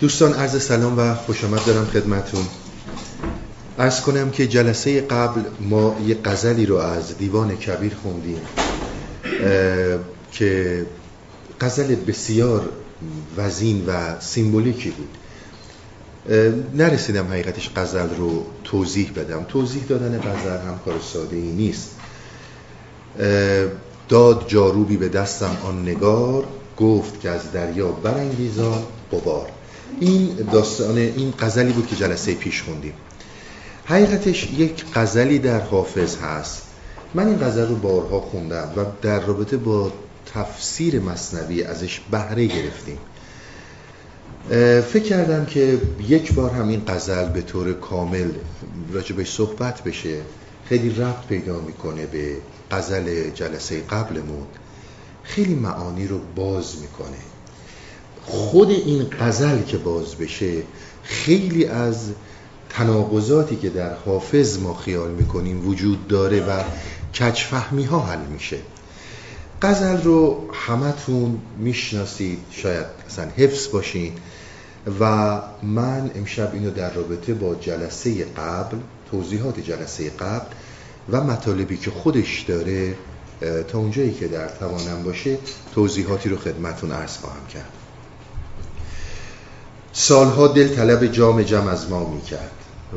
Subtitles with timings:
[0.00, 2.46] دوستان عرض سلام و خوش آمد دارم خدمتون
[3.78, 8.40] ارز کنم که جلسه قبل ما یه قزلی رو از دیوان کبیر خوندیم
[10.32, 10.86] که
[11.60, 12.68] قزل بسیار
[13.36, 15.08] وزین و سیمبولیکی بود.
[16.74, 19.44] نرسیدم حقیقتش قزل رو توضیح بدم.
[19.48, 21.90] توضیح دادن قزل هم کار ساده ای نیست.
[24.08, 26.44] داد جاروبی به دستم آن نگار
[26.76, 28.82] گفت که از دریا برانگیزان
[29.12, 29.48] قبار
[30.00, 32.94] این داستان این قزلی بود که جلسه پیش خوندیم.
[33.84, 36.62] حقیقتش یک قزلی در حافظ هست.
[37.14, 39.92] من این غزل رو بارها خوندم و در رابطه با
[40.34, 42.98] تفسیر مصنوی ازش بهره گرفتیم.
[44.92, 48.30] فکر کردم که یک بار هم این غزل به طور کامل
[48.92, 50.20] راجبش صحبت بشه.
[50.68, 52.36] خیلی ربط پیدا می‌کنه به
[52.70, 54.46] غزل جلسه قبلمون.
[55.22, 57.18] خیلی معانی رو باز می‌کنه.
[58.26, 60.62] خود این غزل که باز بشه
[61.02, 62.10] خیلی از
[62.70, 66.62] تناقضاتی که در حافظ ما خیال می‌کنیم وجود داره و
[67.14, 68.58] کچفهمی ها حل میشه.
[69.62, 74.12] غزل رو همتون می‌شناسید شاید اصلا حفظ باشین
[75.00, 78.76] و من امشب اینو در رابطه با جلسه قبل
[79.10, 80.46] توضیحات جلسه قبل
[81.10, 82.94] و مطالبی که خودش داره
[83.68, 85.38] تا اونجایی که در توانم باشه
[85.74, 87.85] توضیحاتی رو خدمتون عرض خواهم کرد.
[89.98, 92.50] سالها دل طلب جام جم از ما می کرد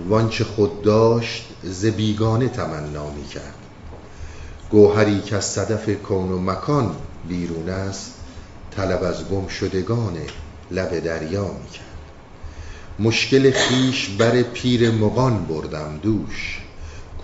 [0.09, 3.53] وانچه خود داشت ز بیگانه تمنا می کرد
[4.69, 6.95] گوهری که از صدف کون و مکان
[7.27, 8.14] بیرون است
[8.75, 10.17] طلب از گم شدگان
[10.72, 11.86] لب دریا می کرد
[13.00, 16.61] مشکل خیش بر پیر مغان بردم دوش.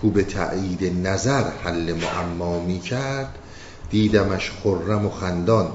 [0.00, 3.38] کو به تعیید نظر حل معما می کرد
[3.90, 5.68] دیدمش خرم و خندان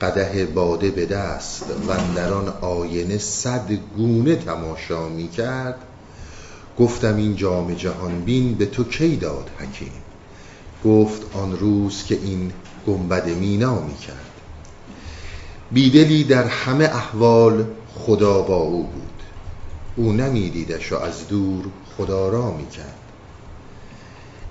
[0.00, 5.76] قده باده به دست و اندران آینه صد گونه تماشا می کرد.
[6.78, 9.92] گفتم این جام جهان بین به تو کی داد حکیم؟
[10.84, 12.52] گفت آن روز که این
[12.86, 14.30] گنبد مینا می کرد.
[15.70, 17.64] بیدلی در همه احوال
[17.94, 19.22] خدا با او بود.
[19.96, 21.64] او نمیدیدش و از دور
[21.96, 22.94] خدا را می کرد.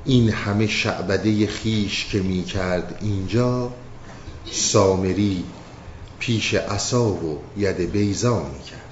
[0.05, 3.71] این همه شعبده خیش که می کرد اینجا
[4.51, 5.43] سامری
[6.19, 8.89] پیش عصا و ید بیزا می کرد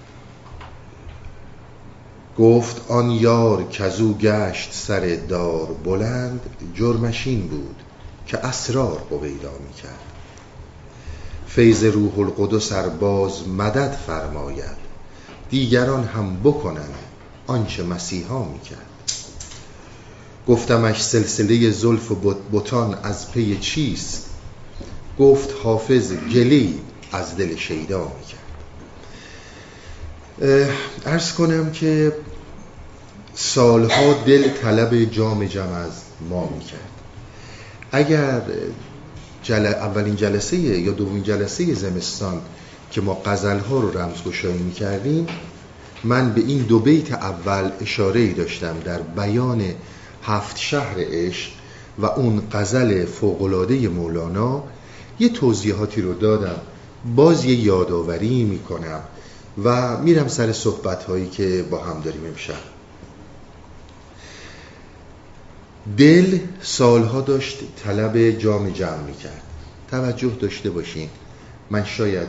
[2.39, 6.41] گفت آن یار کزو گشت سر دار بلند
[6.75, 7.75] جرمشین بود
[8.27, 9.99] که اسرار قویدا می کرد
[11.47, 14.77] فیض روح القدس باز مدد فرماید
[15.49, 16.95] دیگران هم بکنند
[17.47, 18.85] آنچه مسیحا می کرد
[20.47, 22.11] گفتمش سلسله زلف
[22.53, 24.29] بتان از پی چیست؟
[25.19, 26.79] گفت حافظ گلی
[27.11, 28.47] از دل شیدا می‌کرد.
[31.05, 32.13] ارز کنم که
[33.33, 35.91] سالها دل طلب جام جم از
[36.29, 36.89] ما می‌کرد.
[37.91, 38.41] اگر
[39.43, 39.65] جل...
[39.65, 42.41] اولین جلسه یا دومین جلسه زمستان
[42.91, 45.27] که ما قزل ها رو رمزگشایی می‌کردیم
[46.03, 49.63] من به این دو بیت اول اشاره ای داشتم در بیان
[50.23, 51.51] هفت شهر عشق
[51.99, 54.63] و اون قزل فوقلاده مولانا
[55.19, 56.61] یه توضیحاتی رو دادم.
[57.15, 59.01] باز یه یادآوری می‌کنم
[59.63, 62.53] و میرم سر صحبت هایی که با هم داریم امشب.
[65.97, 69.41] دل سالها داشت طلب جام جمع می‌کرد.
[69.91, 71.09] توجه داشته باشین.
[71.71, 72.27] من شاید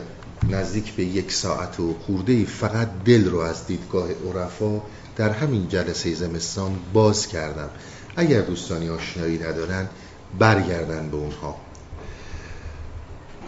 [0.49, 4.81] نزدیک به یک ساعت و خورده فقط دل رو از دیدگاه عرفا
[5.15, 7.69] در همین جلسه زمستان باز کردم.
[8.15, 9.89] اگر دوستانی آشنایی ندارن
[10.39, 11.55] برگردن به اونها.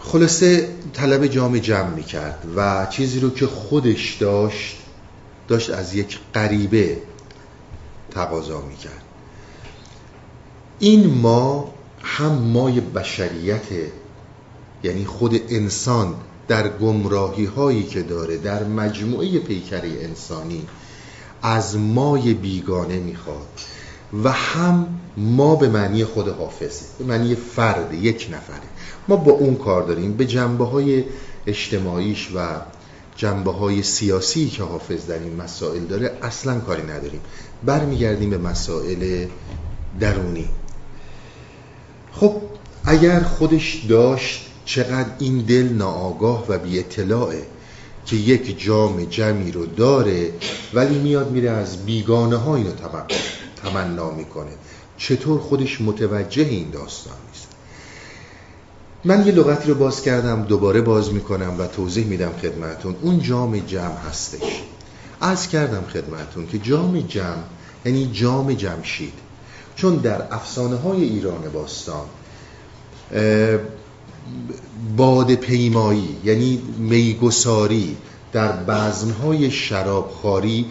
[0.04, 4.76] خلاصه طلب جام جمع می کرد و چیزی رو که خودش داشت
[5.48, 6.96] داشت از یک غریبه
[8.10, 9.02] تقاضا می کرد
[10.78, 13.66] این ما هم مای بشریت
[14.82, 16.14] یعنی خود انسان
[16.48, 20.66] در گمراهی هایی که داره در مجموعه پیکری انسانی
[21.42, 23.46] از مای بیگانه می‌خواد
[24.24, 28.71] و هم ما به معنی خود حافظه به معنی فرد یک نفره.
[29.12, 30.12] ما با اون کار داریم.
[30.12, 31.04] به جنبه های
[31.46, 32.46] اجتماعیش و
[33.16, 37.20] جنبه های سیاسی که حافظ در این مسائل داره اصلا کاری نداریم.
[37.64, 39.26] برمیگردیم به مسائل
[40.00, 40.48] درونی.
[42.12, 42.36] خب
[42.84, 47.42] اگر خودش داشت چقدر این دل ناآگاه و بی اطلاعه
[48.06, 50.32] که یک جام جمعی رو داره
[50.74, 52.70] ولی میاد میره از بیگانه ها اینو
[53.62, 54.50] تمنا می‌کنه.
[54.96, 57.14] چطور خودش متوجه این داستان؟
[59.04, 63.58] من یه لغتی رو باز کردم دوباره باز می‌کنم و توضیح میدم خدمتون اون جام
[63.58, 64.62] جمع هستش.
[65.20, 67.42] از کردم خدمتون که جام جمع
[67.84, 69.12] یعنی جام جمشید.
[69.76, 72.06] چون در افسانه های ایران باستان
[74.96, 77.96] باد پیمایی یعنی میگساری
[78.32, 80.66] در بزمهای شرابخاری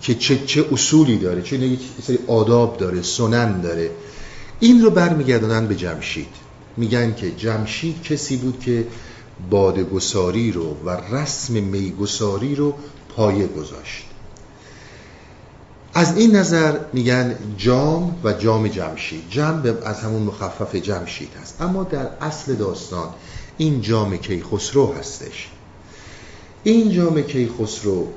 [0.00, 3.90] که چه, چه اصولی داره چه یک سری آداب داره سنن داره
[4.60, 6.41] این رو برمیگردانن به جمشید.
[6.76, 8.86] میگن که جمشید کسی بود که
[9.50, 12.74] بادگساری رو و رسم میگساری رو
[13.16, 14.04] پایه گذاشت.
[15.94, 19.22] از این نظر میگن جام و جام جمشید.
[19.30, 21.62] جم از همون مخفف جمشید هست.
[21.62, 23.08] اما در اصل داستان
[23.58, 25.48] این جام کیخسرو هستش.
[26.64, 28.08] این جام کیخسرو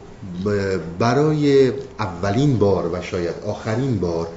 [0.99, 4.27] برای اولین بار و شاید آخرین بار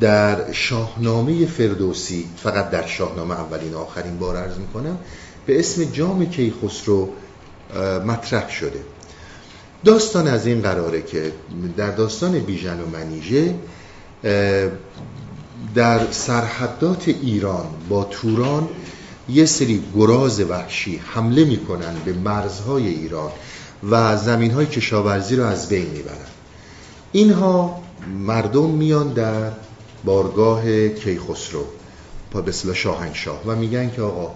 [0.00, 4.98] در شاهنامه فردوسی فقط در شاهنامه اولین آخرین بار عرض می‌کنم
[5.46, 7.08] به اسم جام کیخسرو
[8.06, 8.80] مطرح شده.
[9.84, 11.32] داستان از این قراره که
[11.76, 13.54] در داستان بیژن و منیژه
[15.74, 18.68] در سرحدات ایران با توران
[19.28, 23.30] یه سری گراز وحشی حمله می‌کنن به مرزهای ایران
[23.90, 26.16] و زمین های کشاورزی رو از بین می‌برن.
[27.12, 27.82] اینها
[28.26, 29.50] مردم میان در
[30.04, 31.64] بارگاه کیخسرو
[32.30, 34.34] پا به شاهنشاه و میگن که آقا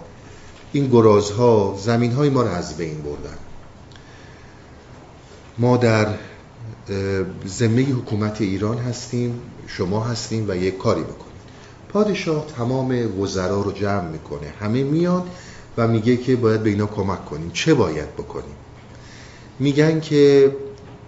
[0.73, 3.37] این گرازها زمین های ما رو از بین بردن.
[5.57, 6.07] ما در
[7.47, 11.33] ذمه حکومت ایران هستیم شما هستیم و یک کاری بکنیم.
[11.89, 15.23] پادشاه تمام وزرا رو جمع می‌کنه همه میاد
[15.77, 17.51] و میگه که باید به اینا کمک کنیم.
[17.53, 18.55] چه باید بکنیم؟
[19.59, 20.55] میگن که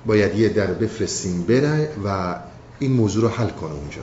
[0.05, 2.35] باید یه در بفرستیم بره و
[2.79, 4.01] این موضوع رو حل کنه اونجا.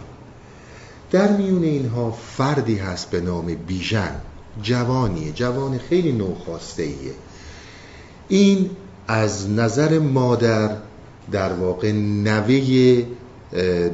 [1.13, 4.15] در میون اینها فردی هست به نام بیژن.
[4.63, 7.15] جوانیه جوان خیلی نوخواسته ایه
[8.29, 8.71] این
[9.09, 10.77] از نظر مادر
[11.33, 13.05] در واقع نوه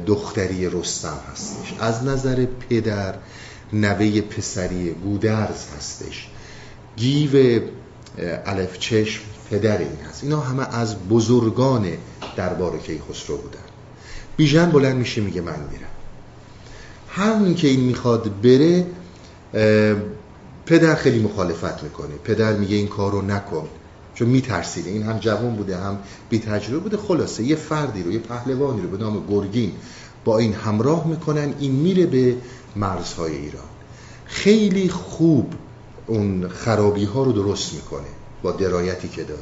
[0.05, 1.73] دختری رستم هستش.
[1.79, 3.15] از نظر پدر
[3.73, 6.29] نوه پسری گودرز هستش.
[6.97, 7.61] گیو
[8.45, 10.23] الف چشم پدر این هست.
[10.23, 11.87] اینا همه از بزرگان
[12.35, 13.59] دربار کیخسرو بودن.
[14.37, 15.88] بیژن بلند میشه میگه من میرم.
[17.19, 18.85] همین که این می‌خواد بره
[20.65, 22.15] پدر خیلی مخالفت می‌کنه.
[22.23, 23.67] پدر میگه این کار رو نکن.
[24.15, 24.89] چون میترسیده.
[24.89, 25.97] این هم جوان بوده هم
[26.29, 26.97] بی تجربه بوده.
[26.97, 29.71] خلاصه یه فردی رو یه پهلوانی رو به نام گرگین
[30.25, 31.53] با این همراه می‌کنن.
[31.59, 32.35] این میره به
[32.75, 33.63] مرزهای ایران.
[34.25, 35.53] خیلی خوب
[36.07, 38.07] اون خرابی ها رو درست می‌کنه
[38.41, 39.41] با درایتی که داره.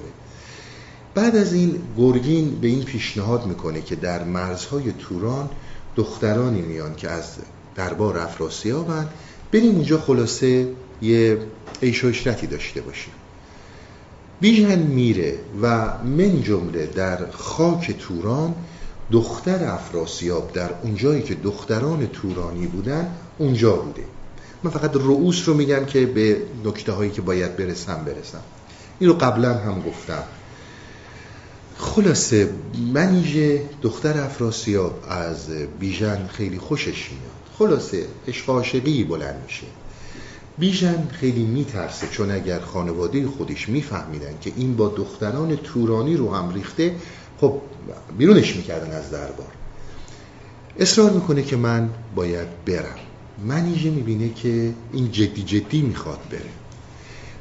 [1.15, 5.49] بعد از این گرگین به این پیشنهاد می‌کنه که در مرزهای توران
[5.95, 7.25] دخترانی میان که از
[7.77, 9.07] دربار افراسیابن
[9.51, 10.67] بریم اونجا خلاصه
[11.01, 11.37] یه
[11.83, 12.11] عیش و
[12.51, 13.13] داشته باشیم.
[14.39, 18.55] بیژن میره و من جمله در خاک توران
[19.11, 24.03] دختر افراسیاب در اونجایی که دختران تورانی بودن اونجا بوده.
[24.63, 28.41] من فقط رؤوس رو میگم که به نکته هایی که باید برسم برسم.
[28.99, 30.23] این رو قبلا هم گفتم.
[31.77, 32.49] خلاصه
[32.93, 37.36] منیژه دختر افراسیاب از بیژن خیلی خوشش میاد.
[37.57, 39.67] خلاصه عشق عاشقی بلند میشه.
[40.57, 46.53] بیژن خیلی میترسه چون اگر خانواده خودش میفهمیدن که این با دختران تورانی رو هم
[46.53, 46.95] ریخته
[47.41, 47.61] خب
[48.17, 49.51] بیرونش می‌کردن از دربار.
[50.79, 52.95] اصرار می‌کنه که من باید برم.
[53.45, 56.51] منیژه می‌بینه که این جدی جدی می‌خواد بره.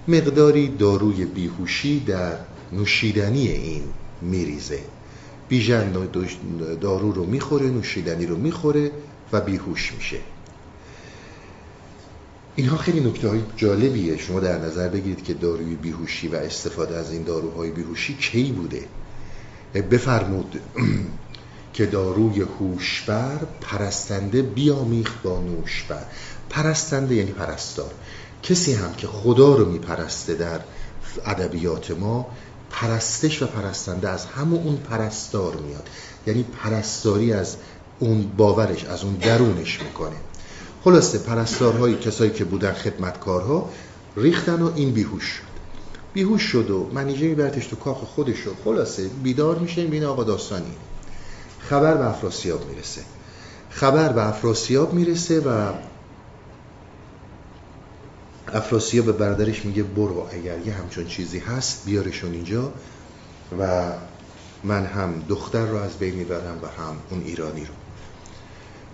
[0.09, 2.33] مقداری داروی بیهوشی در
[2.73, 3.83] نوشیدنی این
[4.23, 4.81] میریزه.
[5.49, 5.93] بیژن
[6.81, 8.91] دارو رو می‌خوره نوشیدنی رو می‌خوره
[9.33, 10.19] و بیهوش میشه.
[12.57, 14.17] اینها خیلی نکته های جالبیه.
[14.17, 18.85] شما در نظر بگیرید که داروی بیهوشی و استفاده از این داروهای بیهوشی کی بوده؟
[19.91, 20.61] بفرمود
[21.73, 26.05] که داروی هوشبر پرستنده بیامیخ با نوشبر.
[26.51, 27.91] پرستنده یعنی پرستار.
[28.43, 30.61] کسی هم که خدا رو میپرسته در
[31.25, 32.27] ادبیات ما
[32.71, 35.89] پرستش و پرستنده از همون اون پرستار میاد.
[36.27, 37.57] یعنی پرستاری از
[37.99, 40.17] اون باورش از اون درونش می‌کنه
[40.85, 43.71] خلاصه پرستارهای کسایی که بودن خدمتکارها
[44.17, 45.43] ریختن و این بیهوش شد.
[46.15, 50.73] بیهوش شد و منیجه میبرتش تو کاخ خودش شد خلاصه بیدار میشه این آقا داستانی.
[51.59, 53.01] خبر به افراسیاب می‌رسه.
[53.71, 55.73] خبر به افراسیاب می‌رسه و
[58.53, 62.73] افراسیاب به برادرش میگه برو اگر یه همچون چیزی هست بیارشون اینجا
[63.59, 63.93] و
[64.65, 67.86] من هم دختر رو از بین می‌برم و هم اون ایرانی رو.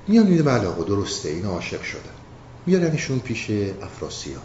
[0.09, 2.01] میان میده بله آقا درسته این عاشق شدن.
[2.67, 3.51] میارنشون پیش
[3.83, 4.43] افراسیاب.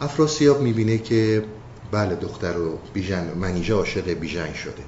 [0.00, 1.44] افراسیاب می‌بینه که
[1.90, 4.82] بله دختر رو بیژن منیژه عاشق بیژن شده.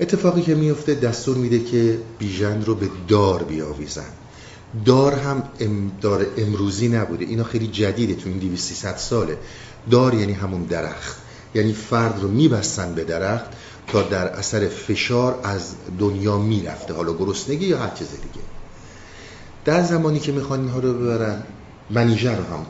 [0.00, 4.10] اتفاقی که میفته دستور میده که بیژن رو به دار بیاویزن.
[4.84, 7.24] دار هم ام دار امروزی نبوده.
[7.24, 9.38] اینا خیلی جدیده تو این 200 ساله.
[9.90, 11.18] دار یعنی همون درخت.
[11.54, 13.50] یعنی فرد رو میبستن به درخت.
[13.92, 16.94] تا در اثر فشار از دنیا می‌رفته.
[16.94, 18.44] حالا گرسنگی یا هر چیز دیگه.
[19.64, 21.42] در زمانی که می‌خوان اینها رو ببرن
[21.90, 22.66] منیژه رو هم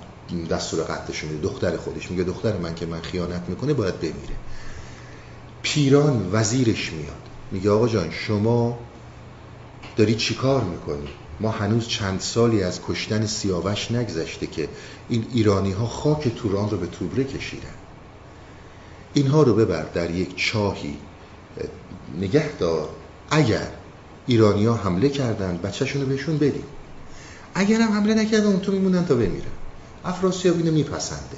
[0.51, 1.43] دستور قتلش میده.
[1.43, 4.37] دختر خودش میگه دختر من که من خیانت می‌کنه باید بمیره.
[5.63, 7.23] پیران وزیرش میاد.
[7.53, 8.79] میگه آقا جان شما
[9.97, 11.09] داری چیکار می‌کنی؟
[11.41, 14.69] ما هنوز چند سالی از کشتن سیاوش نگذشته که
[15.09, 17.75] این ایرانی ها خاک توران رو به توبره کشیدن.
[19.15, 20.97] اینها رو ببر در یک چاهی.
[22.21, 22.89] نگه دار.
[23.31, 23.69] اگر
[24.27, 26.65] ایرانی ها حمله کردن بچهشون رو بهشون بدیم
[27.55, 29.45] اگر هم حمله نکردن اون تو میمونن تا بمیرن.
[30.05, 31.37] افراسیاب اینو میپسنده.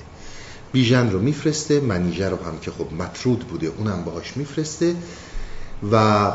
[0.73, 4.95] بیژن رو میفرسته منیژه رو هم که خب مطرود بوده اونم باهاش میفرسته
[5.92, 6.33] و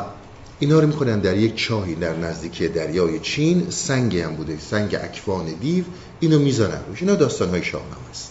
[0.58, 3.70] اینا رو می‌کنن در یک چاهی در نزدیکی دریای چین.
[3.70, 5.84] سنگ هم بوده سنگ اکوان دیو.
[6.20, 7.02] اینو می‌ذارن روش.
[7.02, 8.27] اینا داستان های شاهنامه است.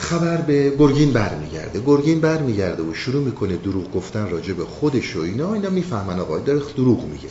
[0.00, 1.80] خبر به گرگین برمیگرده.
[1.86, 5.54] گرگین برمیگرده و شروع می‌کنه دروغ گفتن راجع به خودش و اینا.
[5.54, 7.28] اینا می‌فهمن آقا داره دروغ میگه.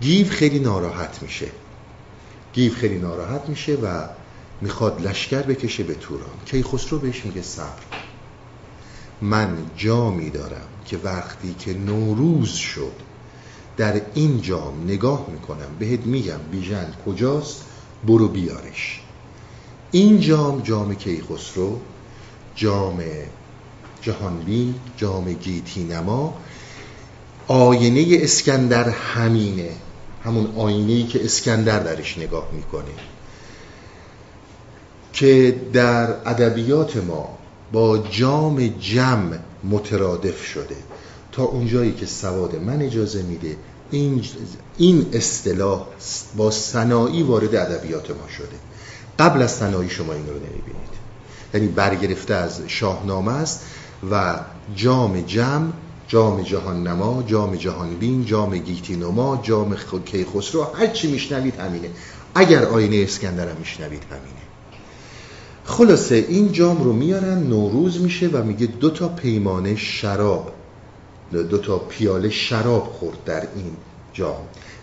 [0.00, 1.46] گیو خیلی ناراحت میشه.
[2.52, 4.08] گیو خیلی ناراحت میشه و
[4.60, 6.30] می‌خواد لشکر بکشه به توران.
[6.46, 7.82] کیخسرو بهش میگه صبر.
[9.22, 12.92] من جامی دارم که وقتی که نوروز شد
[13.76, 15.68] در این جام نگاه می‌کنم.
[15.78, 17.64] بهت میگم بیژن کجاست؟
[18.06, 19.01] برو بیارش.
[19.92, 21.80] این جام جام کیخسرو
[22.54, 23.02] جام
[24.02, 26.34] جهانبین جام گیتی نما
[27.48, 29.70] آینه اسکندر همینه.
[30.24, 32.94] همون آینه که اسکندر درش نگاه می‌کنه.
[35.12, 37.38] که در ادبیات ما
[37.72, 40.76] با جام جم مترادف شده.
[41.32, 43.56] تا اونجایی که سواد من اجازه میده
[43.90, 44.24] این
[44.78, 45.86] این اصطلاح
[46.36, 48.71] با سنایی وارد ادبیات ما شده.
[49.18, 50.92] قبل از سنایی شما این رو نمی‌بینید.
[51.54, 53.64] یعنی برگرفته از شاهنامه است
[54.10, 54.40] و
[54.74, 55.72] جام جم
[56.08, 61.90] جام جهان نما جام جهان بین جام گیتی نما جام کیخسرو هر چی میشنوید همینه.
[62.34, 64.42] اگر آینه اسکندر هم میشنوید همینه.
[65.64, 70.52] خلاصه این جام رو میارن نوروز میشه و میگه دو تا پیمانه شراب
[71.32, 73.76] دو تا پیاله شراب خورد در این
[74.12, 74.42] جام.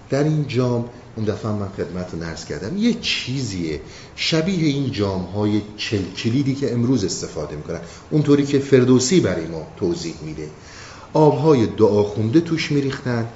[0.09, 0.85] در این جام
[1.15, 2.77] اون دفعه من خدمت نرس کردم.
[2.77, 3.81] یه چیزیه.
[4.15, 5.61] شبیه این جام های
[6.17, 7.79] کلیدی که امروز استفاده می‌کنن.
[8.09, 10.49] اونطوری که فردوسی برای ما توضیح میده.
[11.13, 13.27] آبهای دعا خونده توش میریختن.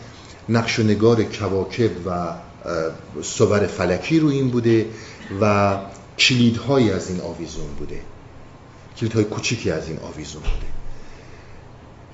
[0.50, 2.34] نقش و نگار کواکب و
[3.22, 4.86] صور فلکی رو این بوده
[5.42, 5.77] و
[6.20, 8.00] کلیدهایی از این آویزون بوده.
[8.98, 10.68] کلیدهای کوچیکی از این آویزون بوده.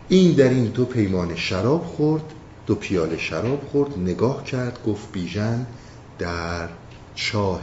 [0.09, 2.23] این در این دو پیمان شراب خورد.
[2.69, 5.65] دو پیاله شراب خورد نگاه کرد گفت بیژن
[6.19, 6.69] در
[7.15, 7.61] چاه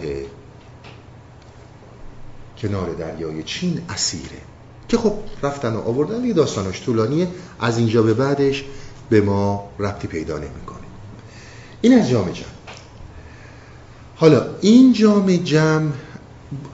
[2.58, 4.40] کنار دریای چین اسیره.
[4.88, 7.28] که خب رفتن و آوردن یه داستانش طولانیه
[7.60, 8.64] از اینجا به بعدش
[9.10, 10.86] به ما ربطی پیدا نمی‌کنه.
[11.80, 12.46] این از جام جمع.
[14.16, 15.92] حالا این جام جمع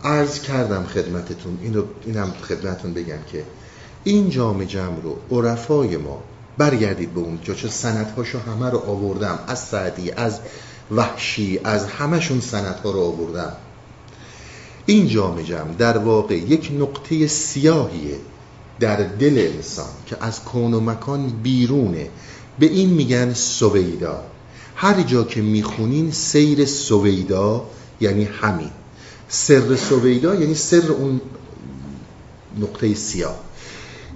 [0.05, 3.45] عرض کردم خدمتتون اینو اینم خدمتتون بگم که
[4.05, 6.23] این جام جمع رو عرفای ما
[6.59, 10.41] برگردید به اون جا چه سندهاشو همه رو آوردم از سعدی از
[10.91, 13.53] وحشی از همشون سندها رو آوردم.
[14.87, 18.17] این جام جمع در واقع یک نقطه سیاهیه
[18.81, 22.09] در دل انسان که از کون و مکان بیرونه.
[22.59, 24.23] به این میگن سویدا.
[24.77, 27.65] هر جا که می‌خونین سیر سویدا
[28.01, 28.71] یعنی همین.
[29.29, 31.21] سر سویدا یعنی سر اون
[32.61, 33.41] نقطه سیاه.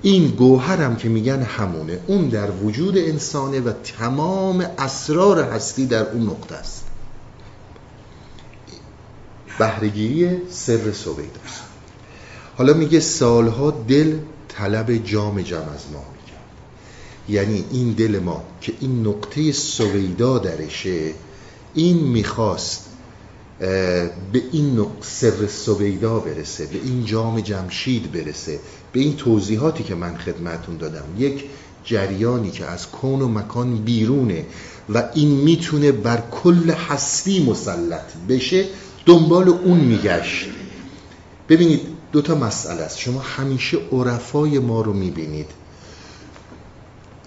[0.06, 1.98] این گوهرم که میگن همونه.
[2.06, 6.84] اون در وجود انسانه و تمام اسرار هستی در اون نقطه است.
[9.58, 11.62] بهرهگیری سر سویداست
[12.56, 14.16] حالا میگه سالها دل
[14.48, 16.44] طلب جام جم از ما می‌کرد.
[17.28, 21.12] یعنی این دل ما که این نقطه سویدا درشه
[21.74, 22.86] این می‌خواست
[23.58, 28.58] به این سر سویدا برسه به این جام جمشید برسه.
[28.92, 31.04] به این توضیحاتی که من خدمتون دادم.
[31.18, 31.44] یک
[31.84, 34.46] جریانی که از کون و مکان بیرونه
[34.88, 38.64] و این می‌تونه بر کل هستی مسلط بشه
[39.06, 40.46] دنبال اون میگشت.
[41.48, 41.80] ببینید
[42.12, 42.98] دو تا مسئله است.
[42.98, 45.50] شما همیشه عرفای ما رو می‌بینید.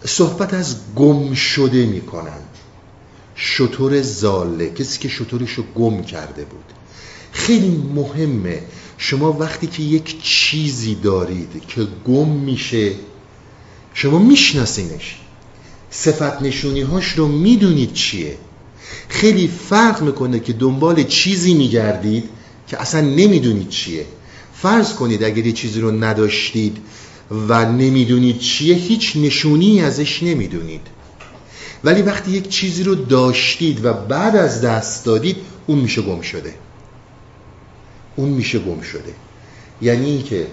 [0.06, 2.46] صحبت از گم شده می‌کنند
[3.36, 6.66] شطور زاله کسی که شطورش رو گم کرده بود.
[7.32, 8.62] خیلی مهمه
[9.02, 12.92] شما وقتی که یک چیزی دارید که گم میشه
[13.94, 15.16] شما میشناسینش.
[15.92, 18.38] صفت نشونی هاش رو می‌دونید چیه.
[19.10, 22.30] خیلی فرق می‌کنه که دنبال چیزی میگردید
[22.68, 24.06] که اصلا نمی‌دونید چیه.
[24.54, 26.78] فرض کنید اگر یه چیزی رو نداشتید
[27.48, 30.88] و نمی‌دونید چیه هیچ نشونی ازش نمی‌دونید.
[31.84, 35.38] ولی وقتی یک چیزی رو داشتید و بعد از دست دادید
[35.68, 36.54] اون میشه گم شده.
[38.20, 39.14] اون میشه گم شده.
[39.82, 40.48] یعنی اینکه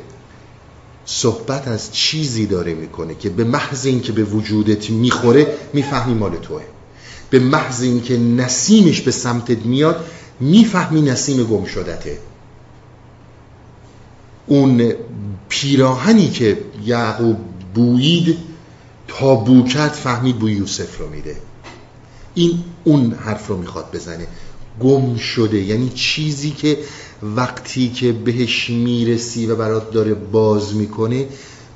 [1.06, 6.62] صحبت از چیزی داره می‌کنه که به محض اینکه به وجودت می‌خوره می‌فهمی مال توه.
[7.30, 10.04] به محض اینکه نسیمش به سمتت میاد
[10.40, 12.18] می‌فهمی نسیم گم شدته.
[14.46, 14.92] اون
[15.48, 17.36] پیراهنی که یعقوب
[17.74, 18.38] بویید
[19.08, 21.36] تا بو کرد فهمید بوی یوسف رو میده.
[22.34, 24.26] این اون حرف رو می‌خواد بزنه.
[24.80, 25.58] گم شده.
[25.62, 26.78] یعنی چیزی که
[27.22, 31.26] وقتی که بهش می‌رسی و برات داره باز می‌کنه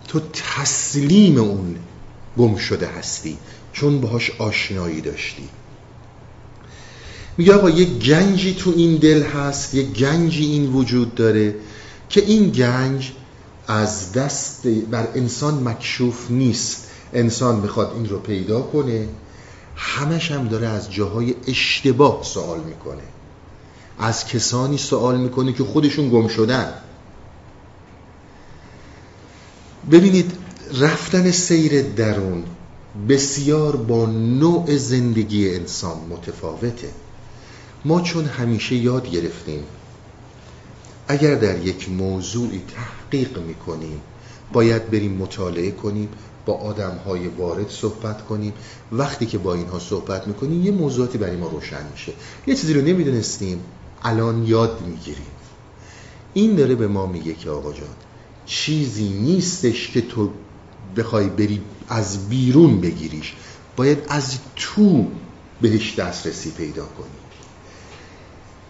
[0.09, 1.77] تو تسلیم اون
[2.39, 3.39] گم شده هستی
[3.73, 5.49] چون باهاش آشنایی داشتی.
[7.39, 11.55] میگه آقا یه گنجی تو این دل هست یه گنجی این وجود داره
[12.09, 13.13] که این گنج
[13.67, 16.87] از دست بر انسان مکشوف نیست.
[17.13, 19.09] انسان می‌خواد این رو پیدا کنه
[19.77, 23.03] همش هم داره از جاهای اشتباه سوال می‌کنه.
[24.01, 26.73] از کسانی سوال می‌کنه که خودشون گم شدن.
[29.91, 30.33] ببینید
[30.81, 32.45] رفتن سیر درون
[33.09, 36.89] بسیار با نوع زندگی انسان متفاوته.
[37.85, 39.65] ما چون همیشه یاد گرفتیم
[41.09, 44.01] اگر در یک موضوعی تحقیق می‌کنیم
[44.53, 46.09] باید بریم مطالعه کنیم
[46.47, 48.53] با آدم های وارد صحبت کنیم.
[48.93, 52.13] وقتی که با اینها صحبت می‌کنیم یه موضوعاتی برای ما روشن میشه.
[52.47, 53.61] یه چیزی رو نمی‌دونستیم.
[54.03, 55.27] الان یاد می‌گیریم.
[56.35, 57.89] این داره به ما میگه که آقا جان
[58.47, 60.31] چیزی نیستش که تو
[60.97, 63.35] بخوای بری از بیرون بگیریش.
[63.77, 65.07] باید از تو
[65.61, 67.07] بهش دسترسی پیدا کنی.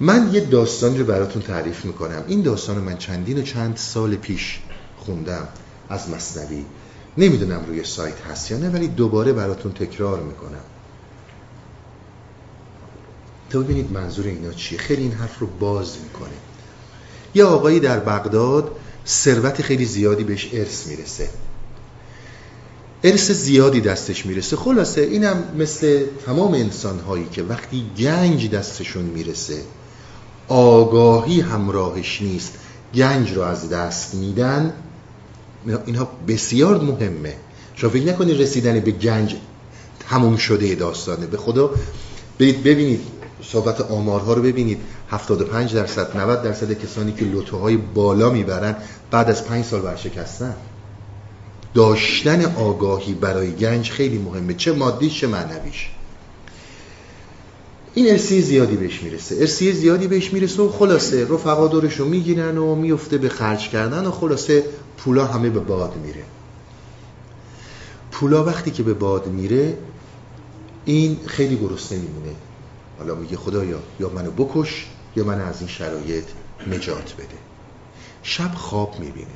[0.01, 2.25] من یه داستان رو براتون تعریف می‌کنم.
[2.27, 4.61] این داستان رو من چندین و چند سال پیش
[4.99, 5.49] خوندم
[5.89, 6.65] از مصنوی.
[7.19, 10.65] نمی‌دونم روی سایت هست یا نه ولی دوباره براتون تکرار می‌کنم.
[13.51, 14.79] تا ببینید منظور اینا چیه.
[14.79, 16.35] خیلی این حرف رو باز می‌کنه.
[17.35, 18.71] یه آقایی در بغداد
[19.07, 21.29] ثروت خیلی زیادی بهش ارث می‌رسه.
[23.05, 24.57] ارث زیادی دستش می‌رسه.
[24.57, 29.63] خلاصه اینم مثل تمام انسان هایی که وقتی گنج دستشون می‌رسه
[30.49, 32.53] آگاهی همراهش نیست.
[32.95, 34.73] گنج رو از دست میدن.
[35.87, 37.35] اینها بسیار مهمه.
[37.75, 39.37] شما فکر نکنید رسیدن به گنج
[40.09, 41.27] تموم شده داستانه.
[41.27, 41.71] به خدا
[42.39, 43.01] ببینید
[43.43, 44.81] صحبت آمارها رو ببینید.
[45.11, 48.77] 75 درصد 90 درصد کسانی که لوتوهای بالا می‌برن
[49.11, 50.55] بعد از 5 سال ورشکستن.
[51.75, 54.55] داشتن آگاهی برای گنج خیلی مهمه.
[54.55, 55.91] چه مادیش چه معنویش.
[57.95, 59.37] این ارسی زیادی بهش می‌رسه.
[59.41, 64.07] ارسی زیادی بهش می‌رسه و خلاصه رفقا دورش رو می‌گیرن و میفته به خرج کردن
[64.07, 64.65] و خلاصه
[64.99, 66.23] پولا همه به باد میره.
[68.13, 69.79] پولا وقتی که به باد میره
[70.85, 72.33] این خیلی گرسنه میمونه.
[73.01, 74.87] حالا میگه خدایا یا منو بکش
[75.17, 76.25] یا من از این شرایط
[76.67, 77.39] نجات بده.
[78.23, 79.27] شب خواب می‌بینه.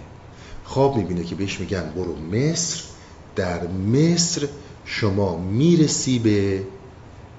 [0.64, 2.83] خواب می‌بینه که بهش میگن برو مصر.
[3.37, 4.48] در مصر
[4.85, 6.62] شما می‌رسی به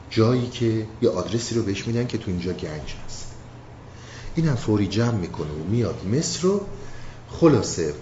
[0.10, 3.28] جایی که یه آدرسی رو بهش میدن که تو اینجا گنج هست.
[4.36, 6.62] این هم فوری جمع می‌کنه و میاد مصر رو.
[7.30, 7.94] خلاصه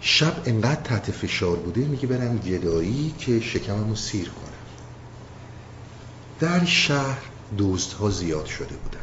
[0.00, 4.49] شب انقدر تحت فشار بوده میگه برم گدایی که شکممو سیر کنم.
[6.40, 7.18] در شهر
[7.58, 9.00] دوست ها زیاد شده بودن.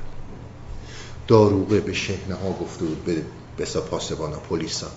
[1.27, 3.21] داروغه به شهنه ها گفته بود به
[3.57, 4.87] بسا پاسبانا پلیسا.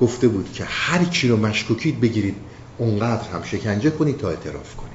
[0.00, 2.36] گفته بود که هر کی رو مشکوکید بگیرید
[2.78, 4.92] اونقدر هم شکنجه کنید تا اعتراف کنید.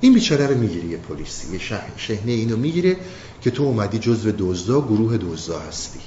[0.00, 1.58] این بیچاره رو می‌گیره یه پلیسی یه
[1.96, 2.96] شهنه اینو می‌گیره
[3.42, 6.00] که تو اومدی جزو دزدا گروه دزدا هستی.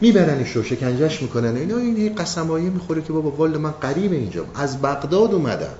[0.00, 4.82] میبرنش رو شکنجهش می‌کنن اینا این قسمایی می‌خوره که بابا والا من قریب اینجا از
[4.82, 5.74] بغداد اومدم.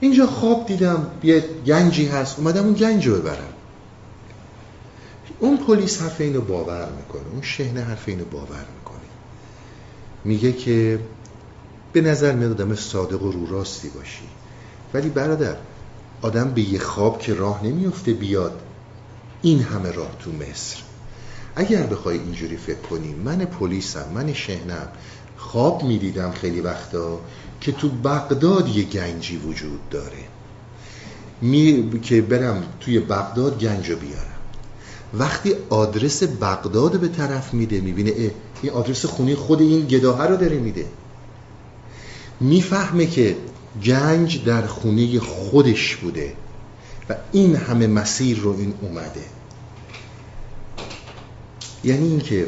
[0.00, 3.52] اینجا خواب دیدم یه گنجی هست اومدم اون گنج رو ببرم.
[5.38, 9.00] اون پلیس حرف اینو باور می‌کنه اون شهنه حرف اینو باور می‌کنه.
[10.24, 11.00] میگه که
[11.92, 14.28] به نظر میاد آدم صادق و رو راستی باشی.
[14.94, 15.56] ولی برادر
[16.22, 18.60] آدم به یه خواب که راه نمیفته بیاد
[19.42, 20.76] این همه راه تو مصر.
[21.56, 24.88] اگر بخوای اینجوری فکر کنی من پلیسم من شهنم
[25.50, 27.20] خواب می‌دیدم خیلی وقتا
[27.60, 30.24] که تو بغداد یه گنجی وجود داره.
[31.40, 31.90] می...
[32.02, 34.40] که برم توی بغداد گنج رو بیارم.
[35.14, 38.12] وقتی آدرس بغداد به طرف میده می‌بینه
[38.62, 40.86] این آدرس خونی خود این گداهه رو داره میده.
[42.40, 43.36] می‌فهمه که
[43.84, 46.32] گنج در خونه خودش بوده
[47.08, 49.24] و این همه مسیر رو این اومده.
[51.84, 52.46] یعنی اینکه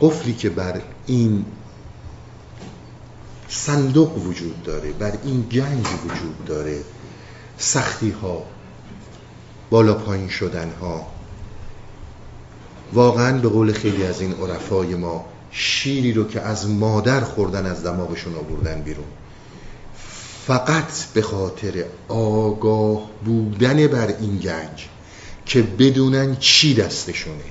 [0.00, 1.44] قفلی که بر این
[3.48, 6.80] صندوق وجود داره بر این گنج وجود داره.
[7.58, 8.42] سختی ها
[9.70, 11.06] بالا پایین شدن ها
[12.92, 17.84] واقعا به قول خیلی از این عرفای ما شیری رو که از مادر خوردن از
[17.84, 19.06] دماغشون آوردن بیرون.
[20.46, 24.88] فقط به خاطر آگاه بودن بر این گنج
[25.46, 27.44] که بدونن چی دستشونه.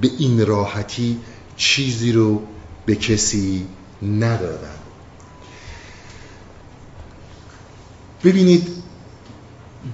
[0.00, 1.18] به این راحتی
[1.56, 2.42] چیزی رو
[2.90, 3.66] به کسی
[4.02, 4.78] ندادن.
[8.24, 8.68] ببینید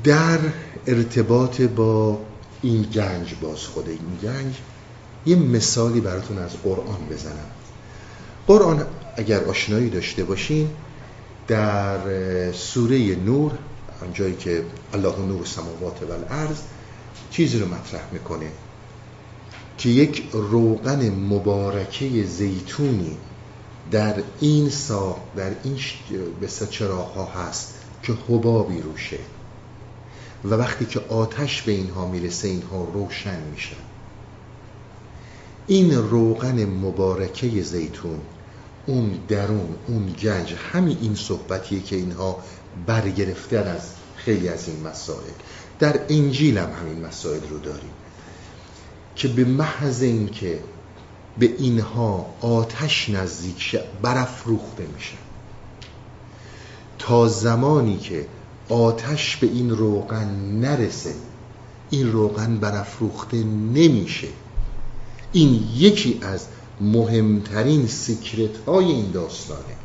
[0.05, 0.39] در
[0.87, 2.19] ارتباط با
[2.63, 4.55] این گنج باز خود این گنج
[5.27, 7.51] یه مثالی براتون از قرآن بزنم.
[8.47, 10.71] قرآن اگر آشنایی داشته باشین
[11.49, 11.99] در
[12.53, 13.53] سوره نور
[14.03, 16.59] آنجایی که الله نور سماوات و الارض
[17.31, 18.47] چیزی رو مطرح می‌کنه.
[19.79, 23.17] که یک روغن مبارکه زیتونی
[23.91, 25.79] در این ساق در این
[26.43, 29.19] بسیار چراغ ها هست که حبابی روشه.
[30.45, 33.77] و وقتی که آتش به اینها می‌رسه اینها روشن میشن.
[35.67, 38.21] این روغن مبارکه زیتون
[38.87, 42.39] اون درون اون گنج همین این صحبتیه که اینها
[42.87, 45.31] برگرفتن از خیلی از این مسائل.
[45.79, 47.91] در انجیل هم همین مسائل رو داریم.
[49.17, 50.61] که به محض این که
[51.39, 55.17] به اینها آتش نزدیک شه برافروخته میشه.
[56.99, 58.27] تا زمانی که
[58.69, 60.29] آتش به این روغن
[60.61, 61.15] نرسه
[61.91, 63.37] این روغن برافروخته
[63.75, 64.29] نمیشه.
[65.33, 66.47] این یکی از
[66.81, 69.77] مهمترین سیکرت های این داستانه.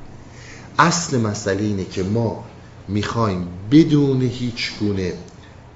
[0.80, 2.44] اصل مسئله اینه که ما
[2.88, 5.14] می‌خوایم بدون هیچ گونه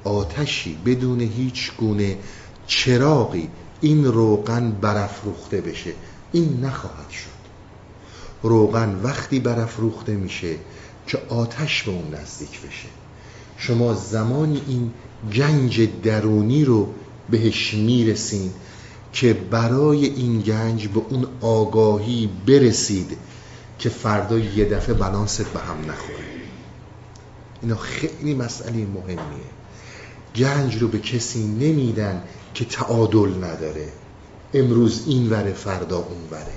[0.04, 2.18] آتشی بدون هیچ گونه
[2.68, 3.50] چراغی
[3.82, 5.94] این روغن برافروخته بشه.
[6.32, 7.36] این نخواهد شد.
[8.44, 10.56] روغن وقتی برافروخته میشه
[11.08, 12.88] که آتش به اون نزدیک بشه.
[13.58, 14.92] شما زمانی این
[15.34, 16.88] گنج درونی رو
[17.30, 18.52] بهش می‌رسین
[19.14, 23.18] که برای این گنج به اون آگاهی برسید
[23.80, 26.26] که فردا یه دفعه بلانست به هم نخوره.
[27.62, 29.56] اینا خیلی مسئله مهمیه.
[30.36, 32.24] گنج رو به کسی نمیدن
[32.56, 33.88] که تعادل نداره.
[34.54, 36.54] امروز این وره فردا اون وره.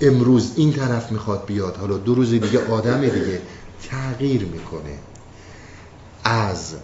[0.00, 3.42] امروز این طرف می‌خواد بیاد حالا دو روز دیگه آدم دیگه.
[3.90, 4.98] تغییر می‌کنه.
[6.24, 6.74] از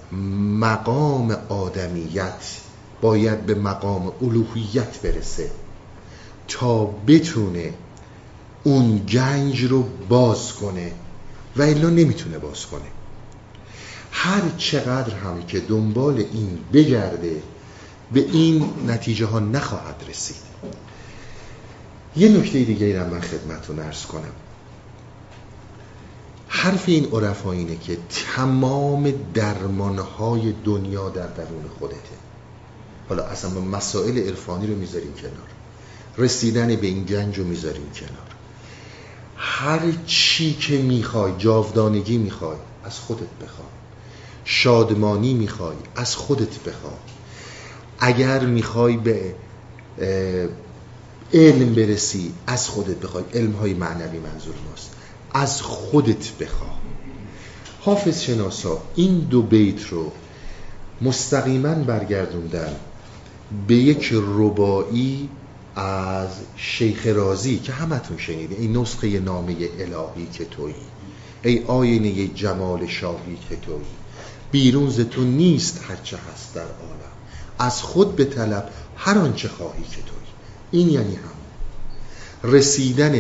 [0.61, 2.61] مقام آدمیت
[3.01, 5.51] باید به مقام الوهیت برسه
[6.49, 7.75] تا بتونه
[8.65, 10.93] اون گنج رو باز کنه
[11.57, 12.89] و الا نمی‌تونه باز کنه.
[14.11, 17.43] هر چقدر هم که دنبال این بگرده
[18.13, 20.37] به این نتیجه ها نخواهد رسید.
[22.17, 24.33] یه نکته دیگه ای من خدمتتون ارز کنم.
[26.49, 27.99] حرف این عرفا اینه که
[28.37, 31.99] تمام درمانهای دنیا در درون خودته.
[33.09, 35.49] حالا اصلا مسائل عرفانی رو می‌ذاریم کنار.
[36.19, 38.29] رسیدن به این گنج رو می‌ذاریم کنار.
[39.37, 43.69] هر چی که می‌خوای جاودانگی می‌خوای از خودت بخوای.
[44.45, 47.08] شادمانی می‌خوای از خودت بخوای.
[47.99, 49.35] اگر می‌خوای به
[51.35, 53.25] علم برسی از خودت بخوای.
[53.35, 54.91] علم های معنوی منظور ماست.
[55.35, 56.79] از خودت بخواه.
[57.81, 60.13] حافظ شناسا این دو بیت رو
[61.03, 62.77] مستقیما برگردوندن
[63.69, 65.29] به یک ربایی
[65.77, 70.75] از شیخ رازی که همتون شنیده این نسخه نامه الهی که تویی.
[71.43, 73.81] ای آینه جمال شاهی که تویی.
[74.51, 76.98] بیرون ز تو نیست هرچه هست در عالم
[77.59, 80.29] از خود به طلب هر آنچه خواهی که تویی
[80.71, 83.13] این یعنی هم رسیدن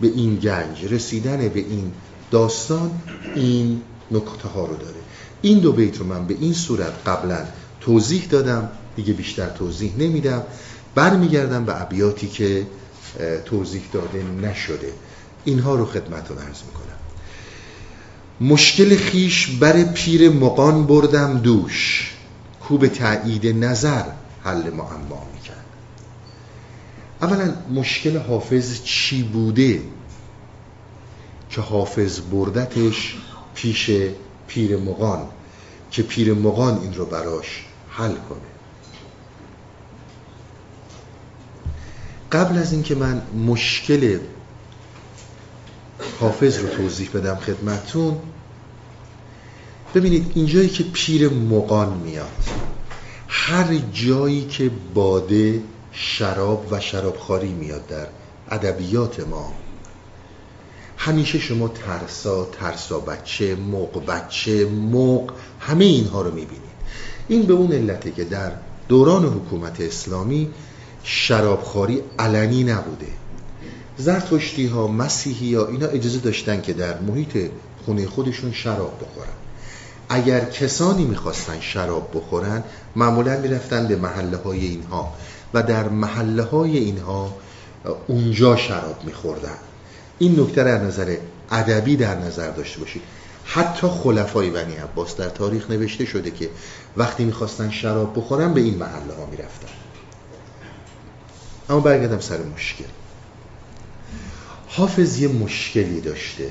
[0.00, 1.92] به این گنج رسیدن به این
[2.30, 2.90] داستان
[3.34, 5.00] این نکته ها رو داره.
[5.42, 7.38] این دو بیت رو من به این صورت قبلا
[7.80, 10.42] توضیح دادم دیگه بیشتر توضیح نمیدم.
[10.94, 12.66] برمیگردم به ابیاتی که
[13.44, 14.92] توضیح داده نشده.
[15.44, 16.90] اینها رو خدمتتون عرض می‌کنم.
[18.40, 22.12] مشکل خیش بر پیر مقان بردم دوش.
[22.70, 24.04] کو به تایید نظر
[24.44, 25.64] حل معما می‌کرد.
[27.22, 29.82] اولا مشکل حافظ چی بوده؟
[31.50, 33.16] که حافظ بردتش
[33.54, 33.90] پیش
[34.46, 35.28] پیر مقان
[35.90, 38.50] که پیر مقان این رو براش حل کنه.
[42.32, 44.18] قبل از اینکه من مشکل
[46.20, 48.16] حافظ رو توضیح بدم خدمتون
[49.94, 52.30] ببینید اینجایی که پیر مقان میاد
[53.28, 58.06] هر جایی که باده شراب و شرابخواری میاد در
[58.50, 59.52] ادبیات ما
[60.96, 66.70] همیشه شما ترسا ترسا بچه موق بچه موق همه اینها رو می‌بینید.
[67.28, 68.52] این به اون علته که در
[68.88, 70.50] دوران حکومت اسلامی
[71.02, 73.06] شرابخواری علنی نبوده.
[73.98, 77.50] زرتشتی ها مسیحی ها اینا اجازه داشتن که در محیط
[77.84, 79.39] خونه خودشون شراب بخورن.
[80.12, 82.64] اگر کسانی می‌خواستن شراب بخورن
[82.96, 85.14] معمولا می‌رفتن به محله های اینها
[85.54, 87.34] و در محله های اینها
[88.06, 89.56] اونجا شراب میخوردن.
[90.18, 91.16] این نکته در نظر
[91.50, 93.02] ادبی در نظر داشته باشید.
[93.44, 96.50] حتی خلفای بنی عباس در تاریخ نوشته شده که
[96.96, 99.68] وقتی می‌خواستن شراب بخورن به این محله ها می‌رفتن.
[101.70, 102.84] اما برگردم سر مشکل.
[104.68, 106.50] حافظ یه مشکلی داشته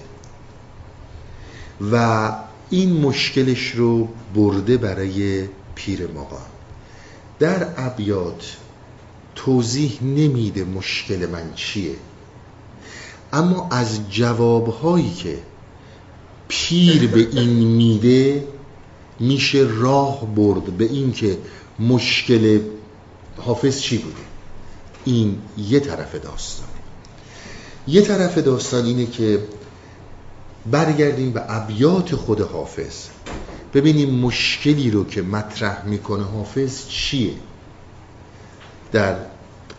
[1.91, 2.31] و
[2.69, 6.45] این مشکلش رو برده برای پیر مقام.
[7.39, 8.57] در ابیات
[9.35, 11.95] توضیح نمیده مشکل من چیه.
[13.33, 15.37] اما از جوابهایی که
[16.47, 18.47] پیر به این میده
[19.19, 21.37] میشه راه برد به این که
[21.79, 22.59] مشکل
[23.37, 24.21] حافظ چی بوده؟
[25.05, 26.67] این یه طرف داستان.
[27.87, 29.39] یه طرف داستان اینه که
[30.65, 33.07] برگردیم به ابیات خود حافظ.
[33.73, 37.33] ببینیم مشکلی رو که مطرح می‌کنه حافظ چیه؟
[38.91, 39.15] در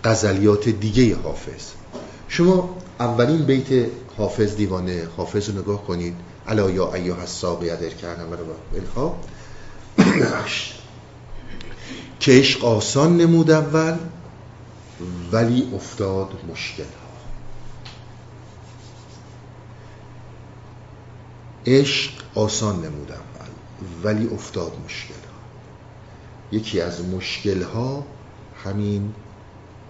[0.04, 1.70] غزلیات دیگه حافظ.
[2.28, 6.14] شما اولین بیت حافظ دیوانه حافظ رو نگاه کنید.
[6.46, 8.28] الا یا ایها الساقی ادر کردم
[8.74, 9.20] الها.
[12.20, 13.96] که عشق آسان نمود اول
[15.32, 17.10] ولی افتاد مشکل ها
[21.66, 23.50] عشق آسان نمود اول
[24.02, 25.14] ولی افتاد مشکل.
[25.14, 25.40] ها
[26.52, 28.06] یکی از مشکل ها
[28.64, 29.14] همین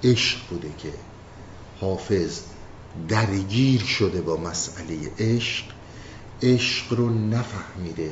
[0.05, 0.93] عشق بوده که
[1.81, 2.41] حافظ
[3.09, 5.65] درگیر شده با مسئله عشق
[6.43, 8.11] عشق رو نفهمیده.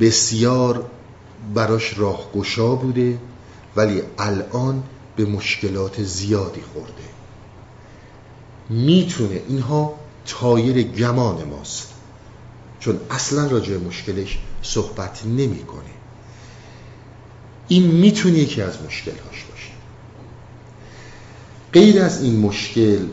[0.00, 0.90] بسیار
[1.54, 3.18] براش راهگشا بوده
[3.76, 4.82] ولی الان
[5.16, 6.92] به مشکلات زیادی خورده.
[8.68, 9.94] می‌تونه اینها
[10.26, 11.89] تایر گمان ماست.
[12.80, 15.90] چون اصلا راجع مشکلش صحبت نمی‌کنه.
[17.68, 19.70] این می‌تونه یکی از مشکلهاش باشه.
[21.72, 23.06] غیر از این مشکل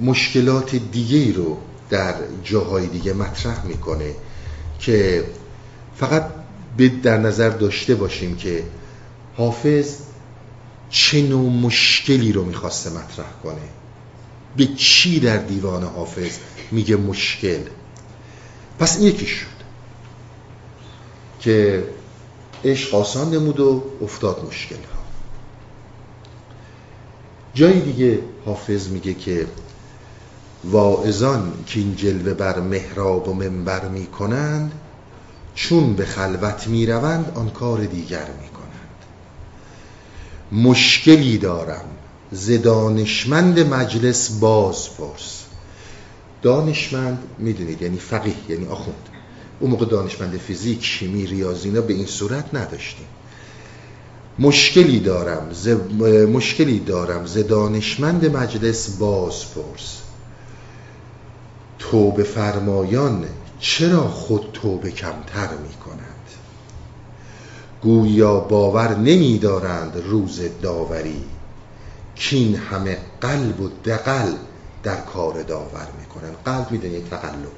[0.00, 1.58] مشکلات دیگه رو
[1.90, 4.14] در جاهای دیگه مطرح می‌کنه
[4.78, 5.24] که
[5.96, 6.30] فقط
[7.02, 8.64] در نظر داشته باشیم که
[9.36, 9.96] حافظ
[10.90, 13.68] چه نوع مشکلی رو می‌خواسته مطرح کنه.
[14.56, 16.38] به چی در دیوان حافظ
[16.70, 17.60] میگه مشکل؟
[18.80, 19.46] پس این یکی شد
[21.40, 21.84] که
[22.64, 25.00] عشق آسان نمود و افتاد مشکل ها
[27.54, 29.46] جای دیگه حافظ میگه که
[30.64, 34.72] واعظان که این جلوه بر محراب و منبر می کنند
[35.54, 38.70] چون به خلوت می روند آن کار دیگر می کنند
[40.66, 41.84] مشکلی دارم
[42.32, 42.50] ز
[43.58, 45.39] مجلس باز پرس.
[46.42, 49.08] دانشمند می‌دونید یعنی فقیه یعنی آخوند.
[49.60, 53.06] اون موقع دانشمند فیزیک شیمی ریاضی اینا به این صورت نداشتیم.
[54.38, 55.68] مشکلی دارم ز...
[56.32, 57.26] مشکلی دارم.
[57.26, 59.96] ز دانشمند مجلس باز پرس
[61.78, 63.24] توبه فرمایان
[63.60, 66.10] چرا خود توبه کمتر می کنند
[67.82, 71.24] گویا باور نمی دارند روز داوری.
[72.16, 74.32] کین همه قلب و دقل
[74.82, 77.52] در کار داور می کنند قلب می یعنی تقلب.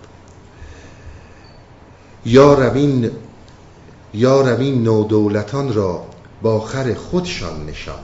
[2.25, 3.11] یا روین
[4.15, 6.05] یا روین نودولتان را
[6.43, 8.03] با خر خودشان نشان.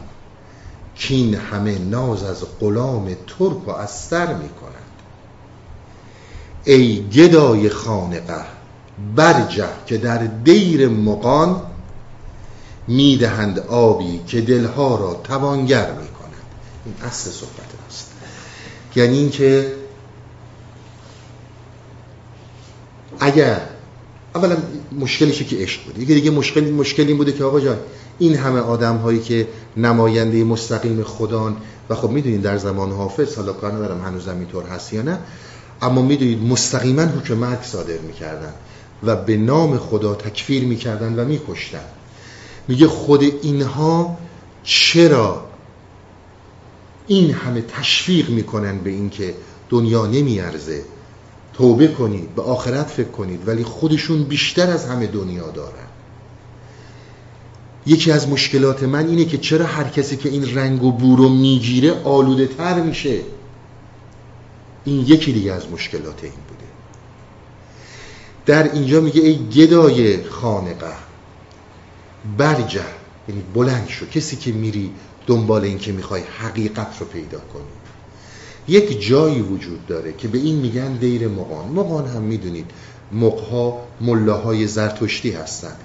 [0.99, 4.75] کین همه ناز از غلام ترک و استر می کنند
[6.65, 8.45] ای گدای خانقه
[9.17, 11.63] برجه که در دیر مقان
[12.89, 16.09] می‌دهند آبی که دلها را توانگر می‌کنند
[16.85, 17.68] این اصل صحبت.
[18.97, 19.73] یعنی اینکه
[23.21, 23.61] اگر
[24.35, 24.57] اولا
[25.01, 26.03] مشکلشه که عشق بوده.
[26.03, 27.79] یکی دیگه مشکل مشکل این بوده که آقا جان
[28.19, 31.57] این همه آدم هایی که نماینده مستقیم خدان
[31.91, 35.19] و خب می‌دونین در زمان حافظ حالا کار ندارم هنوز اینطور هست یا نه
[35.83, 38.53] اما می‌دونید مستقیما حکم مرگ صادر می‌کردن
[39.03, 41.85] و به نام خدا تکفیر می‌کردن و میکشتن.
[42.69, 44.19] میگه خود اینها
[44.65, 45.48] چرا
[47.09, 49.35] این همه تشویق می‌کنن به اینکه
[49.69, 50.83] دنیا نمیارزه.
[51.55, 55.89] توبه کنید به آخرت فکر کنید ولی خودشون بیشتر از همه دنیا دارن.
[57.87, 61.29] یکی از مشکلات من اینه که چرا هر کسی که این رنگ و بو رو
[61.29, 63.21] می‌گیره آلوده تر میشه؟
[64.85, 66.65] این یکی دیگه از مشکلات این بوده.
[68.47, 70.93] در اینجا میگه ای گدای خانقه
[72.39, 72.81] برجه
[73.29, 74.07] یعنی بلند شو.
[74.07, 74.91] کسی که میری
[75.29, 77.63] دنبال این که می‌خوای حقیقت رو پیدا کنی.
[78.69, 82.71] یک جایی وجود داره که به این میگن دیر مقان مقان هم می‌دونید
[83.13, 85.77] مقها ملاهای زرتشتی هستن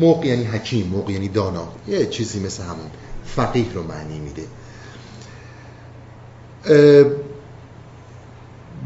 [0.00, 1.68] مق یعنی حکیم مق یعنی دانا.
[1.88, 2.90] یه چیزی مثل همون.
[3.26, 4.42] فقیه رو معنی میده.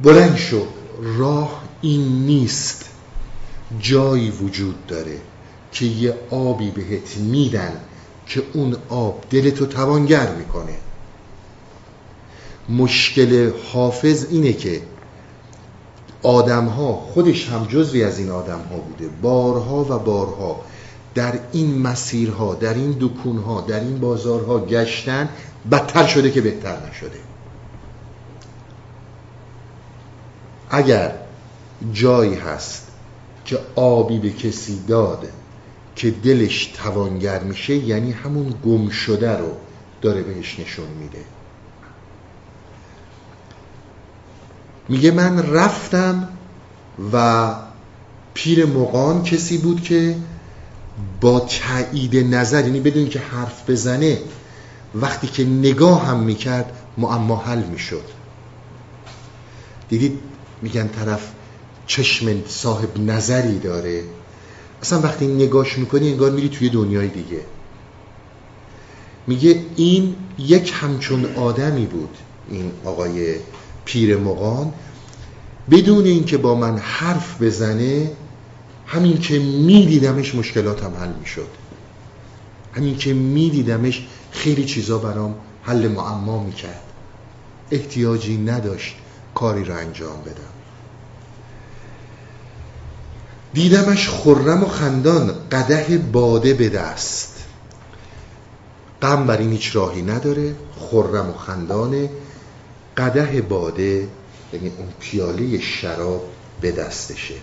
[0.03, 0.67] بلند شو.
[1.03, 2.85] راه این نیست.
[3.81, 5.19] جایی وجود داره
[5.73, 7.73] که یه آبی بهت میدن.
[8.27, 10.77] که اون آب دلتو توانگر می‌کنه.
[12.69, 14.83] مشکل حافظ اینه که
[16.23, 19.09] آدم ها خودش هم جزوی از این آدم ها بوده.
[19.23, 20.61] بارها و بارها
[21.15, 25.29] در این مسیرها در این دکونها در این بازارها گشتن
[25.71, 27.19] بدتر شده که بهتر نشده.
[30.71, 31.13] اگر
[31.93, 32.87] جایی هست
[33.45, 35.29] که آبی به کسی داده
[35.97, 39.53] که دلش توانگر میشه یعنی همون گم شده رو
[40.03, 41.25] داره بهش نشون میده.
[44.89, 46.29] میگه من رفتم
[47.13, 47.55] و
[48.35, 50.17] پیر مقان کسی بود که
[51.21, 54.19] با تایید نظر یعنی بدون که حرف بزنه
[54.95, 58.05] وقتی که نگاه هم می‌کرد معما حل می‌شد.
[59.89, 60.19] دیدید؟
[60.63, 61.33] میگن طرف
[61.87, 64.03] چشم صاحب نظری داره.
[64.87, 67.41] اصلا وقتی نگاش می‌کنی انگار میری توی دنیای دیگه.
[69.27, 72.17] میگه این یک همچون آدمی بود
[72.51, 73.35] این آقای
[73.85, 74.73] پیر مقان
[75.71, 78.11] بدون اینکه با من حرف بزنه
[78.87, 81.49] همین که میدیدمش مشکلاتم حل می‌شد.
[82.73, 86.83] همین که میدیدمش خیلی چیزا برام حل معما می‌کرد.
[87.71, 88.97] احتیاجی نداشت
[89.35, 90.56] کاری رو انجام بدم.
[93.57, 97.45] دیدمش خرم و خندان قده باده به دست.
[99.03, 102.11] غم بر این هیچ راهی نداره خرم و خندانه
[102.97, 104.09] قده باده
[104.53, 106.29] یعنی اون پیاله شراب
[106.61, 107.35] به دستشه.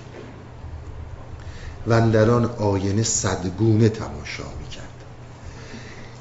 [1.88, 5.04] وندران آینه صدگونه تماشا می‌کرد.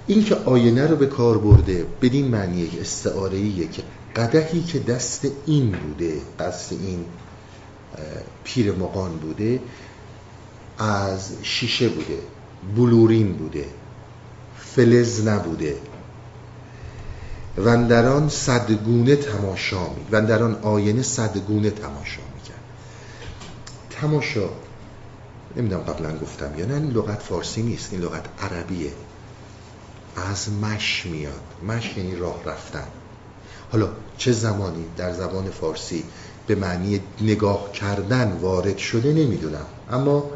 [0.06, 3.82] این که آینه رو به کار برده بدین معنی استعاره که
[4.16, 7.04] قدهی که دست این بوده دست این
[8.44, 9.60] پیر مقان بوده
[10.78, 12.18] از شیشه بوده
[12.76, 13.66] بلورین بوده
[14.58, 15.76] فلز نبوده.
[17.58, 22.60] وندران صدگونه تماشا می وندران آینه صدگونه تماشا می‌کرد
[23.90, 24.48] تماشا
[25.56, 28.92] نمی‌دونم قبلا گفتم یا نه لغت فارسی نیست این لغت عربیه.
[30.16, 31.42] از مش میاد.
[31.68, 32.86] مش یعنی راه رفتن.
[33.72, 36.04] حالا چه زمانی در زبان فارسی
[36.46, 39.66] به معنی نگاه کردن وارد شده نمی‌دونم.
[39.90, 40.30] اما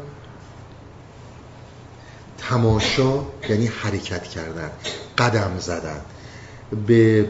[2.37, 4.71] تماشا یعنی حرکت کردن
[5.17, 6.01] قدم زدن.
[6.87, 7.29] به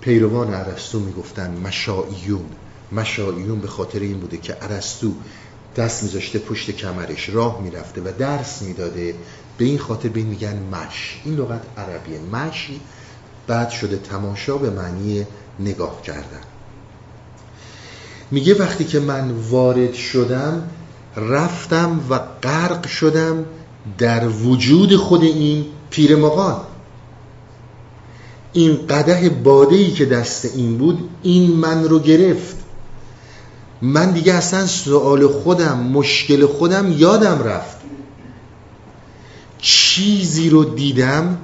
[0.00, 2.46] پیروان عرستو می‌گفتن مشاییون
[2.92, 5.12] مشاییون به خاطر این بوده که عرستو
[5.76, 9.14] دست میذاشته پشت کمرش راه می‌رفته و درس می‌داده.
[9.58, 11.20] به این خاطر به این میگن مش.
[11.24, 12.18] این لغت عربیه.
[12.18, 12.80] مشی
[13.46, 15.26] بعد شده تماشا به معنی
[15.60, 16.40] نگاه کردن.
[18.30, 20.70] میگه وقتی که من وارد شدم
[21.16, 23.44] رفتم و غرق شدم
[23.98, 26.60] در وجود خود این پیر مقان
[28.52, 32.56] این قده باده ای که دست این بود این من رو گرفت.
[33.82, 37.76] من دیگه اصلا سوال خودم مشکل خودم یادم رفت.
[39.58, 41.38] چیزی رو دیدم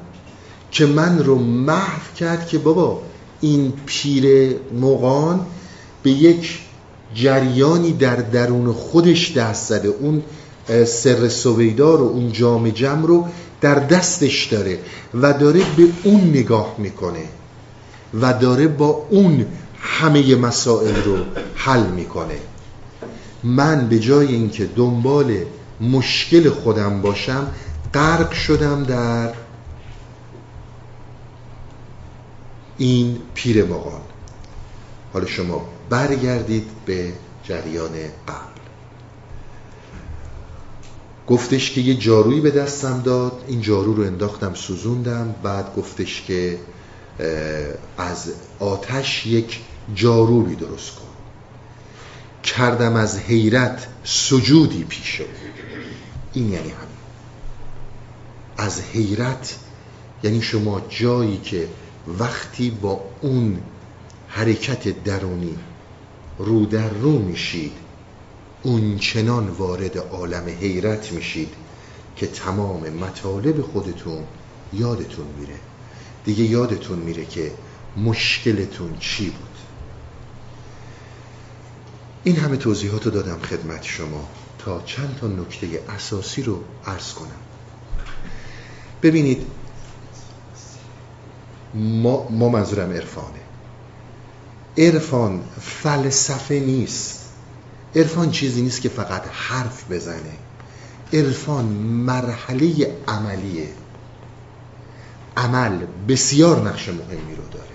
[0.71, 3.03] که من رو محو کرد که بابا
[3.41, 5.47] این پیر مقان
[6.03, 6.59] به یک
[7.15, 9.89] جریانی در درون خودش دست زده.
[9.89, 10.23] اون
[10.87, 13.29] سر سویدار و اون جام جم رو
[13.61, 14.79] در دستش داره
[15.15, 17.25] و داره به اون نگاه می‌کنه
[18.21, 19.47] و داره با اون
[19.79, 21.17] همه مسائل رو
[21.55, 22.39] حل می‌کنه.
[23.45, 25.35] من به جای اینکه دنبال
[25.81, 27.47] مشکل خودم باشم
[27.95, 29.33] غرق شدم در
[32.79, 34.01] این پیر مقان
[35.13, 37.13] حالا شما برگردید به
[37.45, 37.93] جریان
[38.29, 38.52] قبل.
[41.27, 43.45] گفتش که یه جارویی به دستم داد.
[43.49, 45.35] این جارو رو انداختم سوزوندم.
[45.43, 46.59] بعد گفتش که
[47.99, 49.61] از آتش یک
[49.95, 51.03] جاروری درست کن.
[52.43, 55.21] کردم از حیرت سجودی پیش
[56.33, 56.93] این یعنی همین.
[58.57, 59.59] از حیرت
[60.23, 61.69] یعنی شما جایی که
[62.19, 63.59] وقتی با اون
[64.29, 65.59] حرکت درونی
[66.39, 67.73] رو در رو میشید
[68.63, 71.55] اون چنان وارد عالم حیرت میشید
[72.17, 74.25] که تمام مطالب خودتون
[74.73, 75.59] یادتون میره.
[76.25, 77.53] دیگه یادتون میره که
[77.97, 79.49] مشکلتون چی بود.
[82.25, 87.29] این همه توضیحات رو دادم خدمت شما تا چند تا نکته اساسی رو عرض کنم.
[89.03, 89.47] ببینید
[91.75, 93.41] ما, ما منظورم عرفانه.
[94.79, 97.22] عرفان فلسفه نیست.
[97.97, 100.33] عرفان چیزی نیست که فقط حرف بزنه.
[101.13, 103.69] عرفان مرحله عملیه.
[105.37, 105.79] عمل
[106.09, 107.67] بسیار نقش مهمی رو داره.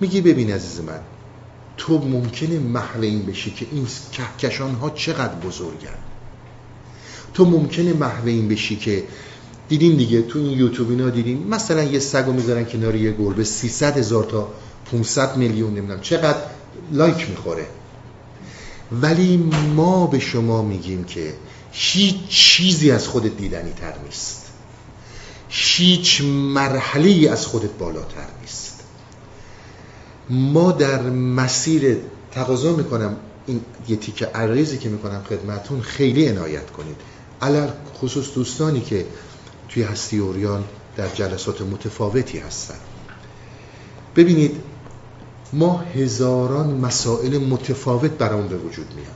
[0.00, 1.00] میگی ببین عزیز من
[1.76, 5.98] تو ممکنه محو این بشی که این کهکشان ها چقدر بزرگن.
[7.34, 9.04] تو ممکنه محو این بشی که
[9.68, 13.98] دیدین دیگه تو این یوتیوب اینا دیدین مثلا یه سگو می‌ذارن کنار یه گربه 300
[13.98, 14.48] هزار تا
[14.92, 16.38] 500 میلیون نمی‌دونم چقدر
[16.92, 17.66] لایک می‌خوره.
[18.92, 19.36] ولی
[19.76, 21.34] ما به شما میگیم که
[21.72, 24.46] هیچ چیزی از خودت دیدنی تر نیست.
[25.48, 28.80] هیچ مرحله از خودت بالاتر نیست.
[30.30, 31.96] ما در مسیر
[32.32, 33.16] تقاضا می‌کنم
[33.46, 36.96] این یه تیکه عریضی که می‌کنم خدمتون خیلی عنایت کنید.
[37.42, 37.68] علر
[38.00, 39.06] خصوص دوستانی که
[39.68, 40.20] توی هستی
[40.96, 42.78] در جلسات متفاوتی هستن.
[44.16, 44.62] ببینید
[45.54, 49.08] ما هزاران مسائل متفاوت برام به وجود میاد.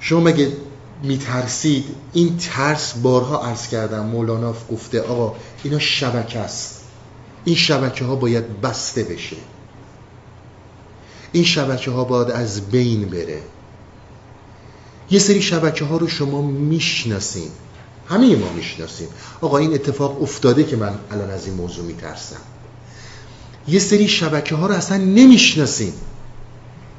[0.00, 0.52] شما مگه
[1.02, 6.80] میترسید این ترس بارها عرض کردم مولانا گفته آقا اینا شبکه است.
[7.44, 9.36] این شبکه ها باید بسته بشه.
[11.32, 13.42] این شبکه ها باید از بین بره.
[15.10, 17.50] یه سری شبکه ها رو شما می‌شناسین.
[18.08, 19.08] همه ما می‌شناسیم.
[19.40, 22.40] آقا این اتفاق افتاده که من الان از این موضوع میترسم.
[23.68, 25.92] یه سری شبکه ها رو اصلا نمی‌شناسیم.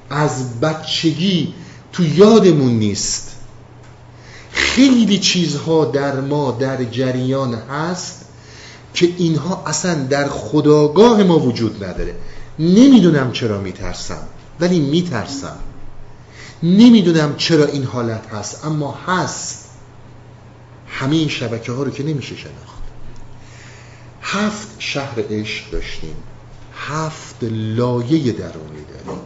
[0.10, 1.54] از بچگی
[1.94, 3.36] تو یادمون نیست.
[4.52, 8.26] خیلی چیزها در ما در جریان هست
[8.94, 12.16] که اینها اصلا در خداگاه ما وجود نداره.
[12.60, 14.28] نمی‌دونم چرا میترسم
[14.60, 15.58] ولی میترسم.
[16.64, 19.64] نمی‌دونم چرا این حالت هست اما هست.
[20.88, 22.78] همه این شبکه ها رو که نمیشه شناخت.
[24.22, 26.16] هفت شهر عشق داشتیم.
[26.78, 29.22] هفت لایه درونی داریم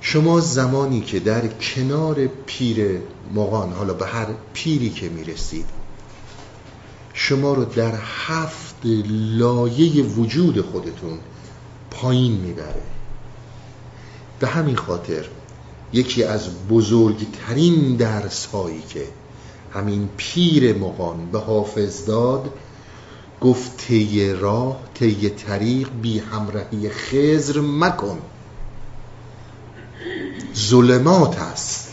[0.00, 3.00] شما زمانی که در کنار پیر
[3.34, 5.66] مغان حالا به هر پیری که می‌رسید
[7.14, 7.94] شما رو در
[8.26, 8.76] هفت
[9.36, 11.18] لایه وجود خودتون
[11.90, 12.82] پایین می‌بره.
[14.40, 15.24] به همین خاطر
[15.92, 19.08] یکی از بزرگترین درس هایی که
[19.74, 22.50] همین پیر مغان به حافظ داد
[23.44, 28.18] گفت طی راه طی طریق بی همراهی خزر مکن.
[30.56, 31.88] ظلمات است.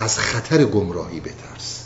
[0.00, 1.84] از خطر گمراهی بترس.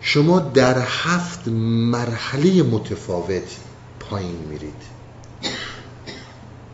[0.00, 1.48] شما در هفت
[1.92, 3.56] مرحله متفاوت
[4.00, 4.82] پایین میرید.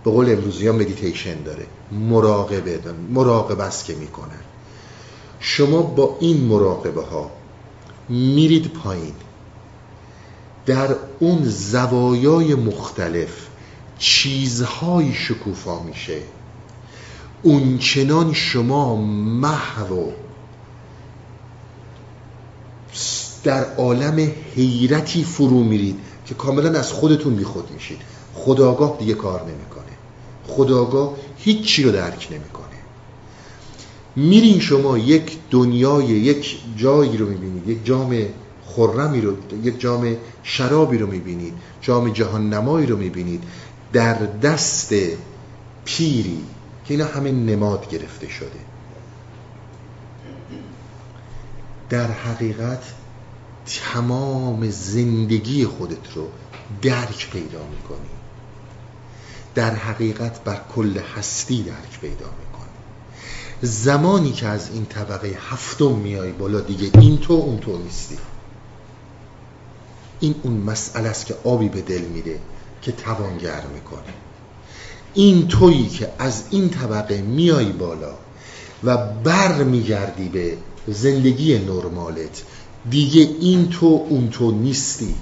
[0.04, 1.66] به قول امروزی ها مدیتیشن داره.
[1.92, 2.80] مراقبه
[3.10, 4.40] مراقبه است که می‌کنن.
[5.40, 7.30] شما با این مراقبه ها
[8.08, 9.14] میرید پایین.
[10.66, 13.46] در اون زوایای مختلف
[13.98, 16.18] چیزهای شکوفا میشه.
[17.42, 20.10] اون چنان شما محو
[23.44, 27.98] در عالم حیرتی فرو میرید که کاملا از خودتون بیخود میشید.
[28.34, 29.84] خداگاه دیگه کار نمی‌کنه.
[30.48, 32.64] خداگاه هیچی رو درک نمی‌کنه.
[34.16, 38.16] میرین شما یک دنیای یک جایی رو می‌بینید یک جام
[38.76, 43.42] خرمی رو یک جام شرابی رو می‌بینید جام جهان نمایی رو می‌بینید.
[43.92, 44.94] در دست
[45.84, 46.44] پیری
[46.84, 48.60] که اینا همه نماد گرفته شده.
[51.90, 52.82] در حقیقت
[53.66, 56.28] تمام زندگی خودت رو
[56.82, 58.10] درک پیدا می‌کنی.
[59.54, 62.64] در حقیقت بر کل هستی درک پیدا می‌کنی.
[63.62, 68.18] زمانی که از این طبقه هفتم میای بالا دیگه این تو اون تو نیستی.
[70.24, 72.38] این اون مسئله است که آبی به دل میده
[72.82, 74.14] که توانگر می‌کنه.
[75.14, 78.14] این تویی که از این طبقه میای بالا
[78.84, 80.56] و بر میگردی به
[80.88, 82.42] زندگی نرمالت
[82.90, 85.14] دیگه این تو اون تو نیستی.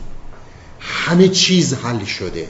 [0.81, 2.49] همه چیز حل شده.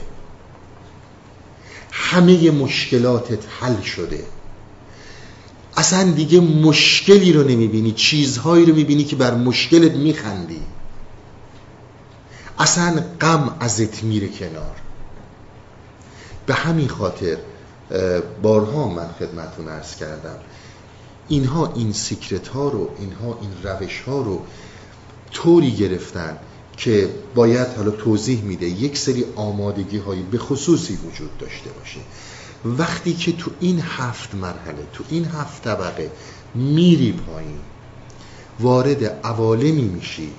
[1.91, 4.23] همه مشکلاتت حل شده.
[5.77, 10.61] اصلا دیگه مشکلی رو نمی‌بینی چیزهایی رو می‌بینی که بر مشکلت میخندی.
[12.59, 14.75] اصلا غم ازت میره کنار.
[16.45, 17.37] به همین خاطر
[18.41, 20.35] بارها من خدمتون ارز کردم.
[21.27, 24.41] اینها این سیکرت ها رو اینها این روش ها رو
[25.31, 26.37] طوری گرفتن
[26.77, 31.99] که باید حالا توضیح میده یک سری آمادگی هایی به خصوصی وجود داشته باشه.
[32.65, 36.11] وقتی که تو این هفت مرحله تو این هفت طبقه
[36.55, 37.59] میری پایین
[38.59, 40.31] وارد عوالمی میشی.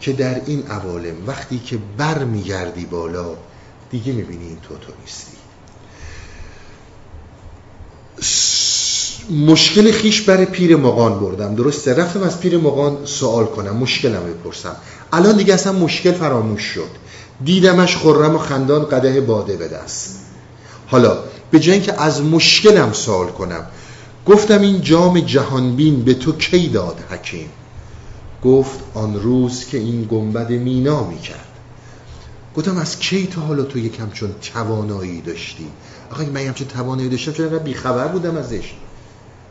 [0.00, 3.36] که در این عوالم وقتی که بر میگردی بالا
[3.90, 5.36] دیگه می‌بینی این تو تو نیستی.
[9.30, 11.54] مشکل خیش برای پیر مقان بردم.
[11.54, 13.76] درسته؟ رفتم از پیر مقان سوال کنم.
[13.76, 14.76] مشکلم بپرسم.
[15.12, 16.90] الان دیگه اصلا مشکل فراموش شد.
[17.44, 20.18] دیدمش خرم و خندان قده باده به دست.
[20.86, 21.18] حالا
[21.50, 23.66] به جای که از مشکلم سوال کنم
[24.26, 27.48] گفتم این جام جهانبین به تو کی داد حکیم؟
[28.44, 31.46] گفت آن روز که این گنبد مینا می‌کرد.
[32.56, 35.66] گفتم از کی تا حالا تو یکم چون توانایی داشتی؟
[36.10, 38.72] آقا من همچون توانایی داشتم چون بیخبر بودم ازش؟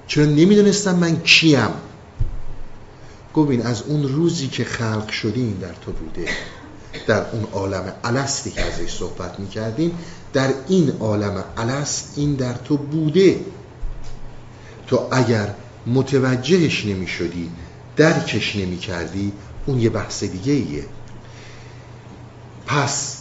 [0.08, 1.70] چرا نمی‌دونستم من کیم؟
[3.36, 6.26] گفت از اون روزی که خلق شدیم در تو بوده
[7.08, 9.92] در اون عالم الستی که ازش صحبت می‌کردیم
[10.34, 13.40] در این عالم الست این در تو بوده.
[14.88, 15.54] تو اگر
[15.88, 17.52] متوجهش نمی شدی
[18.00, 19.32] درکش نمی کردی
[19.66, 20.86] اون یه بحث دیگه ایه
[22.66, 23.18] پس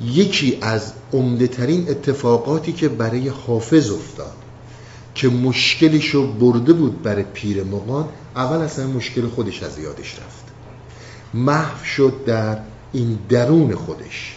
[0.00, 4.36] یکی از عمده ترین اتفاقاتی که برای حافظ افتاد
[5.14, 10.44] که مشکلشو برده بود برای پیر مغان اول اصلا مشکل خودش از یادش رفت.
[11.34, 12.58] محو شد در
[12.92, 14.36] این درون خودش.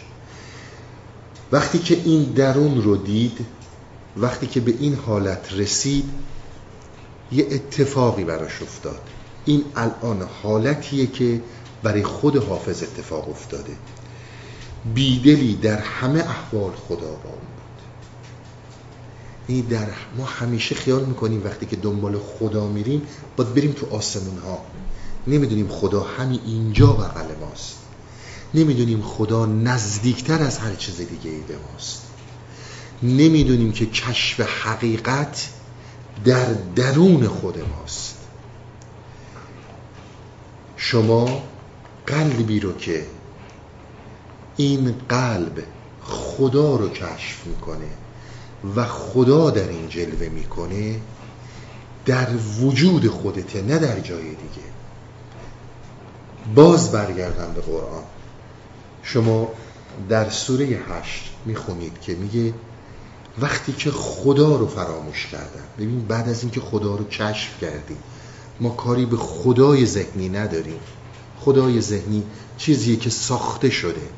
[1.52, 3.45] وقتی که این درون رو دید
[4.18, 6.10] وقتی که به این حالت رسید
[7.32, 9.02] یه اتفاقی براش افتاد.
[9.50, 11.41] این الان حالتیه که
[11.84, 13.76] برای خود حافظ اتفاق افتاده.
[14.93, 17.34] بیدلی در همه احوال خدا با
[19.47, 19.88] این در
[20.18, 23.02] ما همیشه خیال می‌کنیم وقتی که دنبال خدا میریم
[23.38, 24.62] باید بریم تو آسمون ها
[25.28, 27.76] نمی‌دونیم خدا همین اینجا بغل ماست.
[28.54, 32.02] نمی‌دونیم خدا نزدیکتر از هر چیز دیگه ای به ماست.
[33.04, 35.50] نمی‌دونیم که کشف حقیقت
[36.26, 38.18] در درون خود ماست.
[40.82, 41.43] شما
[42.07, 43.05] قلبی رو که
[44.57, 45.63] این قلب
[46.03, 47.89] خدا رو کشف می‌کنه
[48.75, 50.99] و خدا در این جلوه می‌کنه
[52.05, 52.27] در
[52.61, 54.69] وجود خودته نه در جای دیگه.
[56.55, 58.03] باز برگردم به قرآن.
[59.03, 59.51] شما
[60.09, 62.53] در سوره هشت می‌خونید که میگه
[63.39, 67.97] وقتی که خدا رو فراموش کردن ببین بعد از اینکه خدا رو کشف کردیم
[68.62, 70.80] ما کاری به خدای ذهنی نداریم.
[71.39, 72.24] خدای ذهنی
[72.57, 74.10] چیزیه که ساخته شده.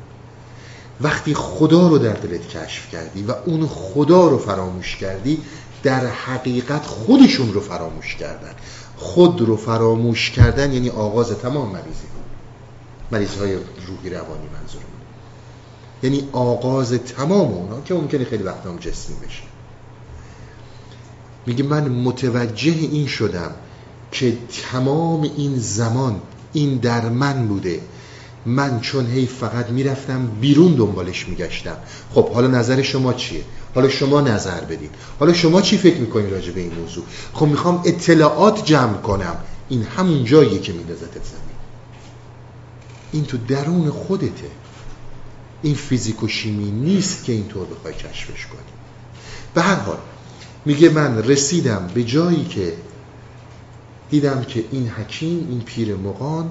[1.00, 5.38] وقتی خدا رو در دلت کشف کردی و اون خدا رو فراموش کردی
[5.82, 8.54] در حقیقت خودشون رو فراموش کردن.
[8.96, 12.12] خود رو فراموش کردن یعنی آغاز تمام مریضی.
[13.12, 13.54] مریض های
[13.86, 14.84] روحی روانی منظورم
[16.02, 19.42] یعنی آغاز تمام اونا که ممکنه خیلی وقت هم جسمی بشه.
[21.46, 23.50] میگه من متوجه این شدم
[24.12, 24.38] که
[24.72, 26.20] تمام این زمان
[26.52, 27.80] این در من بوده.
[28.46, 31.76] من چون هی فقط می‌رفتم بیرون دنبالش میگشتم.
[32.14, 33.44] خب حالا نظر شما چیه؟
[33.74, 34.90] حالا شما نظر بدید
[35.20, 39.36] حالا شما چی فکر می‌کنید راجع به این موضوع؟ خب می‌خوام اطلاعات جمع کنم.
[39.68, 41.56] این همون جاییه که میندازتت زمین.
[43.12, 44.50] این تو درون خودته.
[45.62, 48.72] این فیزیک و شیمی نیست که اینطور بخوای کشفش کنی.
[49.54, 49.98] به هر حال
[50.64, 52.72] میگه من رسیدم به جایی که
[54.12, 56.50] دیدم که این حکیم این پیر مقان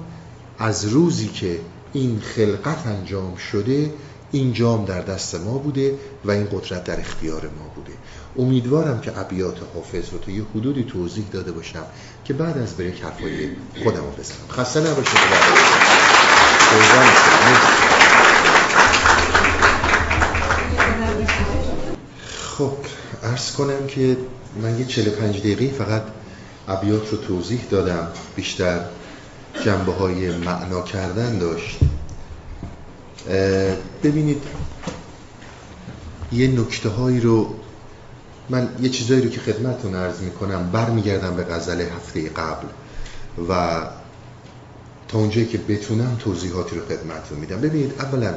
[0.58, 1.60] از روزی که
[1.92, 3.92] این خلقت انجام شده
[4.32, 7.92] این جام در دست ما بوده و این قدرت در اختیار ما بوده.
[8.38, 11.84] امیدوارم که ابیات حافظ رو تو یه حدودی توضیح داده باشم
[12.24, 13.48] که بعد از بریک حرفای
[13.82, 14.48] خودم رو بزنم.
[14.50, 15.18] خسته نباشید.
[22.58, 22.72] خب
[23.22, 24.16] ارز کنم که
[24.62, 26.02] من یه 45 دقیقه فقط
[26.68, 28.08] ابیات رو توضیح دادم.
[28.36, 28.80] بیشتر
[29.64, 31.78] جنبه های معنا کردن داشت.
[34.02, 34.42] ببینید
[36.32, 37.54] یه نکته هایی رو
[38.50, 42.66] من یه چیزایی رو که خدمتتون عرض می‌کنم برمیگردم به غزل هفته قبل
[43.48, 43.80] و
[45.08, 47.60] تا اونجایی که بتونم توضیحاتی رو خدمتتون میدم.
[47.60, 48.34] ببینید اولا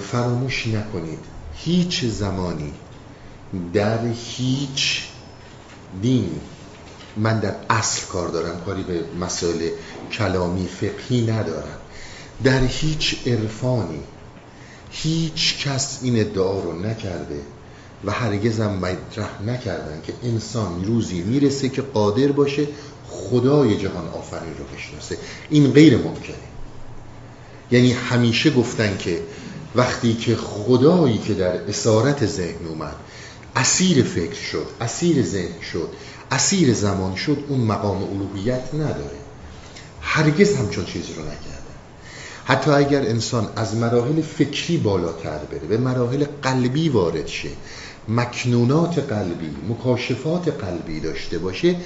[0.00, 1.18] فراموش نکنید
[1.54, 2.72] هیچ زمانی
[3.72, 5.05] در هیچ
[6.02, 6.40] دین.
[7.16, 9.68] من در اصل کار دارم کاری به مسائل
[10.12, 11.78] کلامی فقهی ندارم.
[12.44, 14.02] در هیچ عرفانی
[14.90, 17.40] هیچ کس این ادعا رو نکرده
[18.04, 22.68] و هرگز هم مطرح نکردن که انسان روزی می‌رسه که قادر باشه
[23.08, 25.18] خدای جهان آفرین رو بشناسه.
[25.50, 26.36] این غیر ممکنه.
[27.70, 29.22] یعنی همیشه گفتن که
[29.74, 32.96] وقتی که خدایی که در اسارت ذهن اومد
[33.56, 35.88] اسیر فکر شد اسیر ذهن شد
[36.30, 39.18] اسیر زمان شد اون مقام الوهیت نداره.
[40.00, 41.56] هرگز همچون چیزی رو نکردن
[42.44, 47.48] حتی اگر انسان از مراحل فکری بالاتر بره به مراحل قلبی وارد شه
[48.08, 51.76] مکنونات قلبی مکاشفات قلبی داشته باشه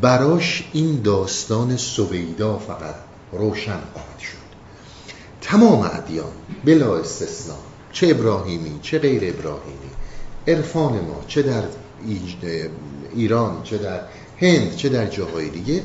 [0.00, 2.94] براش این داستان سویدا فقط
[3.32, 4.50] روشن خواهد شد.
[5.40, 6.32] تمام ادیان
[6.64, 7.58] بلا استثناء
[7.92, 9.89] چه ابراهیمی چه غیر ابراهیمی.
[10.48, 11.62] عرفان ما چه در
[13.14, 14.00] ایران چه در
[14.40, 15.82] هند چه در جاهای دیگه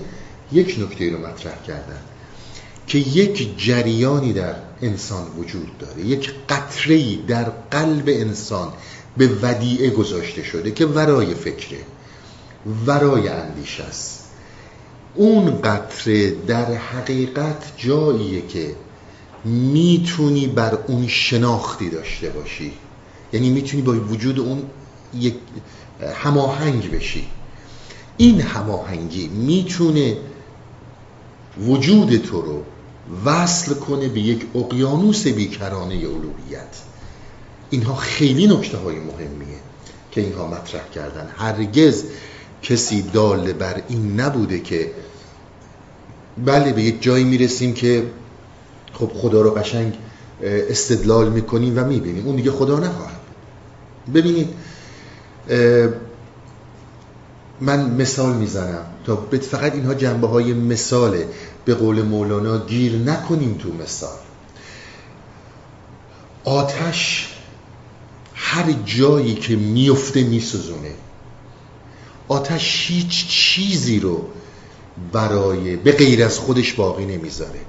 [0.52, 2.00] یک نکته رو مطرح کردن
[2.88, 8.74] که یک جریانی در انسان وجود داره یک قطره در قلب انسان
[9.18, 11.78] به ودیعه گذاشته شده که ورای فکره
[12.88, 14.26] ورای اندیش است.
[15.16, 18.76] اون قطره در حقیقت جاییه که
[19.46, 22.72] می‌تونی بر اون شناختی داشته باشی.
[23.34, 24.64] یعنی می‌تونی با وجود اون
[25.14, 25.36] یک
[26.16, 27.28] هماهنگ بشی.
[28.18, 30.18] این هماهنگی می‌تونه
[31.60, 32.64] وجود تو رو
[33.26, 36.76] وصل کنه به یک اقیانوس بیکرانه الوهیت
[37.70, 39.58] اینها خیلی نکته های مهمیه
[40.12, 41.30] که اینها مطرح کردن.
[41.38, 42.04] هرگز
[42.62, 44.92] کسی دال بر این نبوده که
[46.46, 48.04] بله به یک جایی می‌رسیم که
[48.94, 49.94] خب خدا رو قشنگ
[50.44, 52.28] استدلال می‌کنیم و می‌بینیم.
[52.28, 53.15] اون دیگه خدا نخواهد
[54.14, 54.50] ببینید
[57.62, 58.86] من مثال می‌زنم.
[59.06, 61.28] تا فقط اینها جنبه های مثاله.
[61.66, 64.18] به قول مولانا گیر نکنیم تو مثال.
[66.44, 67.32] آتش
[68.36, 70.92] هر جایی که میفته میسوزونه.
[72.28, 74.26] آتش هیچ چیزی رو
[75.12, 77.60] برای به غیر از خودش باقی نمی‌ذاره.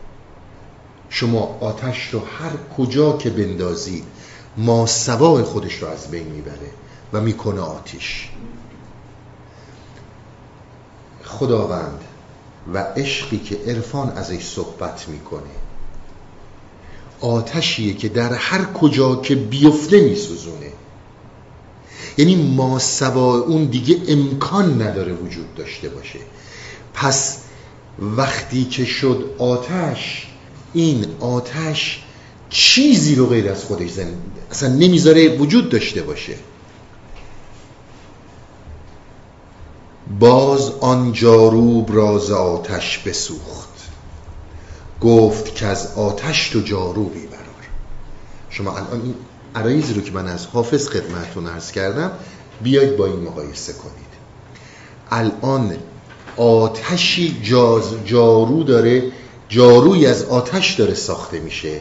[1.10, 4.04] شما آتش رو هر کجا که بندازید
[4.56, 6.70] ما سوای خودش رو از بین می‌بره
[7.12, 8.30] و می‌کنه آتش
[11.24, 12.00] خداوند
[12.74, 15.42] و عشقی که عرفان ازش صحبت می‌کنه.
[17.20, 20.72] آتشیه که در هر کجا که بیفته میسوزونه.
[22.18, 26.18] یعنی ما سوا اون دیگه امکان نداره وجود داشته باشه.
[26.94, 27.38] پس
[27.98, 30.26] وقتی که شد آتش
[30.72, 32.05] این آتش
[32.58, 34.14] چیزی رو غیر از خودش زن
[34.50, 36.34] اصلا نمی‌ذاره وجود داشته باشه.
[40.18, 43.68] باز آن جاروب راز آتش بسوخت.
[45.00, 47.44] گفت که از آتش تو جاروبی برار
[48.50, 49.14] شما الان این
[49.54, 52.12] عرایزی رو که من از حافظ خدمتتون عرض کردم
[52.62, 54.06] بیاید با این مقایسه کنید.
[55.10, 55.76] الان
[56.36, 59.12] آتشی جاز جارو داره
[59.48, 61.80] جاروی از آتش داره ساخته میشه.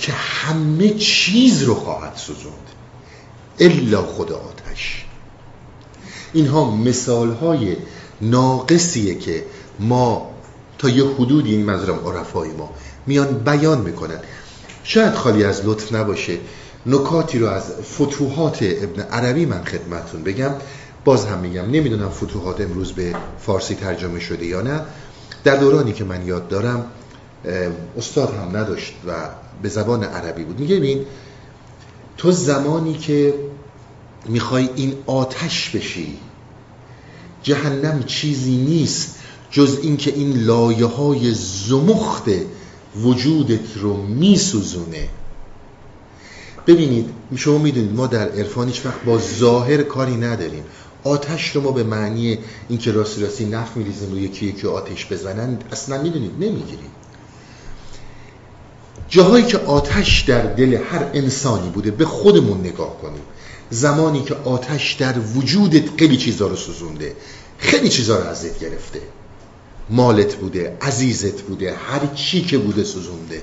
[0.00, 2.54] که همه چیز رو خواهد سوزوند.
[3.58, 5.04] الا خدا آتش.
[6.32, 7.76] اینها مثال های
[8.20, 9.44] ناقصیه که
[9.80, 10.30] ما
[10.78, 12.70] تا یه حدودی این مذرم عرفای ما
[13.06, 14.18] میان بیان می‌کنن.
[14.84, 16.38] شاید خالی از لطف نباشه
[16.86, 20.50] نکاتی رو از فتوحات ابن عربی من خدمتون بگم.
[21.04, 24.80] باز هم میگم نمی‌دونم فتوحات امروز به فارسی ترجمه شده یا نه.
[25.44, 26.84] در دورانی که من یاد دارم
[27.98, 29.12] استاد هم نداشت و
[29.62, 30.60] به زبان عربی بود.
[30.60, 31.06] میگه ببین
[32.16, 33.34] تو زمانی که
[34.28, 36.18] می‌خوای این آتش بشی
[37.42, 39.14] جهنم چیزی نیست
[39.50, 42.24] جز اینکه این لایه های زمخت
[43.02, 45.08] وجودت رو میسوزونه.
[46.66, 50.64] ببینید شما می‌دونید ما در عرفان هیچ وقت با ظاهر کاری نداریم.
[51.04, 52.38] آتش رو ما به معنی
[52.68, 56.90] اینکه راستی راستی نف میریزیم روی یکی یکی آتش بزنن اصلا می‌دونید نمی‌گیریم.
[59.10, 63.22] جاهایی که آتش در دل هر انسانی بوده به خودمون نگاه کنیم.
[63.70, 67.16] زمانی که آتش در وجودت خیلی چیزا رو سوزونده
[67.58, 69.00] خیلی چیزا رو ازت گرفته.
[69.90, 73.42] مالت بوده عزیزت بوده هر چی که بوده سوزونده.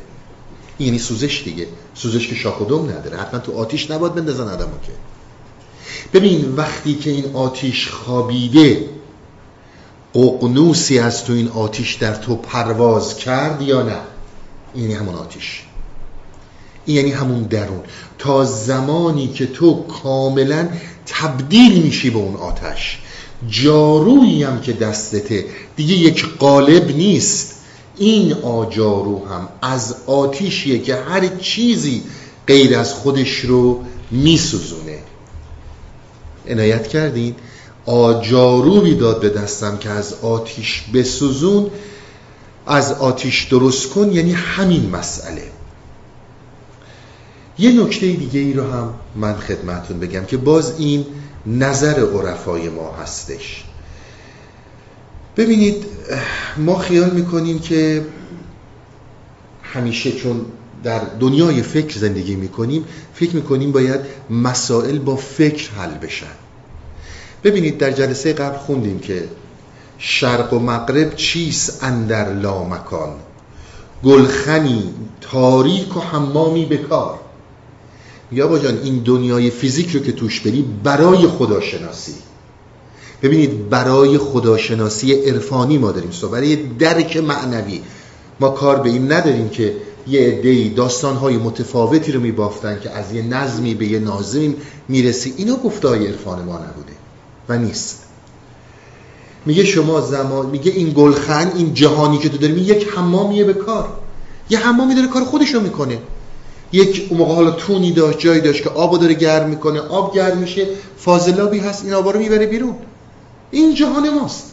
[0.79, 1.67] یعنی سوزش دیگه.
[1.93, 3.17] سوزش که شاخ و دم نداره.
[3.17, 4.91] حتما تو آتیش نباد بندازن آدمو که.
[6.13, 8.89] ببین وقتی که این آتیش خوابیده
[10.15, 13.97] ققنوسی از تو این آتیش در تو پرواز کرد یا نه؟
[14.77, 15.63] این یعنی همون آتیش.
[16.85, 17.79] این یعنی همون درون.
[18.17, 20.69] تا زمانی که تو کاملا
[21.05, 22.99] تبدیل میشی به اون آتش.
[23.49, 25.45] جارویی هم که دستته.
[25.75, 27.55] دیگه یک قالب نیست.
[27.97, 32.03] این آجارو هم از آتیشیه که هر چیزی
[32.47, 34.99] غیر از خودش رو میسوزونه.
[36.47, 37.35] عنایت کردین؟
[37.85, 41.69] آجاروی داد به دستم که از آتیش بسوزون
[42.67, 45.43] از آتیش درست کن یعنی همین مسئله.
[47.59, 51.05] یه نکته دیگه ای رو هم من خدمتون بگم که باز این
[51.45, 53.63] نظر عرفای ما هستش.
[55.37, 55.85] ببینید
[56.57, 58.05] ما خیال می‌کنیم که
[59.63, 60.45] همیشه چون
[60.83, 63.99] در دنیای فکر زندگی می‌کنیم فکر می‌کنیم باید
[64.29, 66.35] مسائل با فکر حل بشن.
[67.43, 69.23] ببینید در جلسه قبل خوندیم که
[69.97, 73.13] شرق و مغرب چیست اندر لامکان؟
[74.03, 77.19] گلخنی تاریک و حمامی بکار
[78.31, 82.15] یا با جان این دنیای فیزیک رو که توش بری برای خداشناسی.
[83.21, 86.11] ببینید برای خداشناسی عرفانی ما داریم.
[86.11, 87.81] سو برای درک معنوی.
[88.39, 89.75] ما کار به این نداریم که
[90.07, 94.55] یه عده‌ای داستانهای متفاوتی رو میبافتن که از یه نظمی به یه نازمی
[94.87, 95.33] می‌رسی.
[95.37, 96.93] اینا گفتای عرفان ما نبوده
[97.49, 98.06] و نیست.
[99.47, 103.89] میگه شما زمان میگه این گلخن این جهانی که تو داری یک حمامیه به کار.
[104.49, 105.99] یه حمامی داره کار خودش رو می‌کنه.
[106.71, 110.37] یک اون موقع حالا تونی داشت جایی داشت که آبو داره گرم می‌کنه آب گرم
[110.37, 110.67] میشه
[110.97, 112.75] فاضلابی هست این آبا رو می‌بره بیرون.
[113.51, 114.51] این جهان ماست.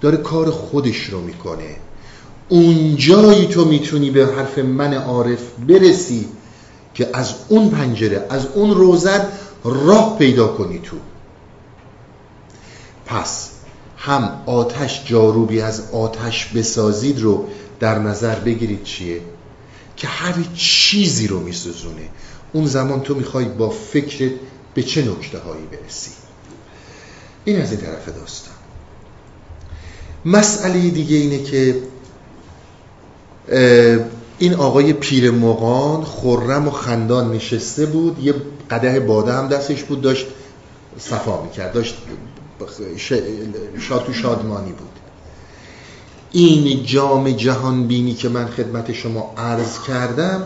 [0.00, 1.76] داره کار خودش رو می‌کنه.
[2.48, 6.28] اون جایی تو می‌تونی به حرف من عارف برسی
[6.94, 9.26] که از اون پنجره از اون روزن
[9.64, 10.96] راه پیدا کنی تو.
[13.06, 13.53] پس
[14.04, 17.48] هم آتش جاروبی از آتش بسازید رو
[17.80, 19.20] در نظر بگیرید چیه؟
[19.96, 22.08] که هر چیزی رو میسوزونه.
[22.52, 24.32] اون زمان تو می‌خوای با فکرت
[24.74, 26.10] به چه نکته هایی برسی؟
[27.44, 28.54] این از این طرف داستان.
[30.24, 31.82] مسئله دیگه اینه که
[34.38, 38.34] این آقای پیر مقان خرم و خندان نشسته بود یه
[38.70, 40.26] قده باده هم دستش بود داشت
[40.98, 41.96] صفا می‌کرد داشت
[43.78, 44.90] شاد و شادمانی بود.
[46.32, 50.42] این جام جهان بینی که من خدمت شما عرض کردم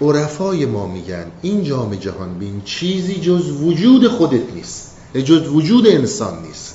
[0.00, 4.90] عرفای ما میگن این جام جهان بین چیزی جز وجود خودت نیست
[5.24, 6.74] جز وجود انسان نیست.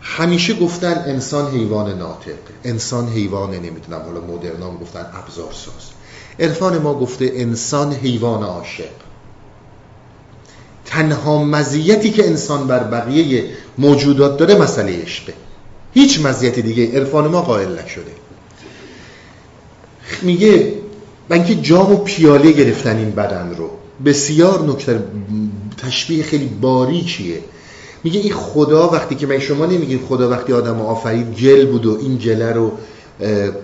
[0.00, 5.90] همیشه گفتن انسان حیوان ناطق انسان حیوان نمی‌دونم حالا مدرنام گفتن ابزار ساز
[6.38, 9.11] عرفان ما گفته انسان حیوان عاشق.
[10.92, 13.44] تنها مزیتی که انسان بر بقیه
[13.78, 15.32] موجودات داره مسئله عشقه
[15.94, 18.12] هیچ مزیت دیگه عرفان ما قائل نشده.
[20.22, 20.72] میگه
[21.28, 23.70] من که جام و پیاله گرفتن این بدن رو.
[24.04, 25.04] بسیار نکته
[25.82, 27.40] تشبیه خیلی باریکیه
[28.04, 31.98] میگه این خدا وقتی که من شما نمیگین خدا وقتی آدم آفرید جل بود و
[32.00, 32.72] این جله رو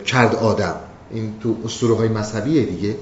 [0.06, 0.74] کرد آدم.
[1.10, 2.94] این تو اسطوره های مذهبیه دیگه.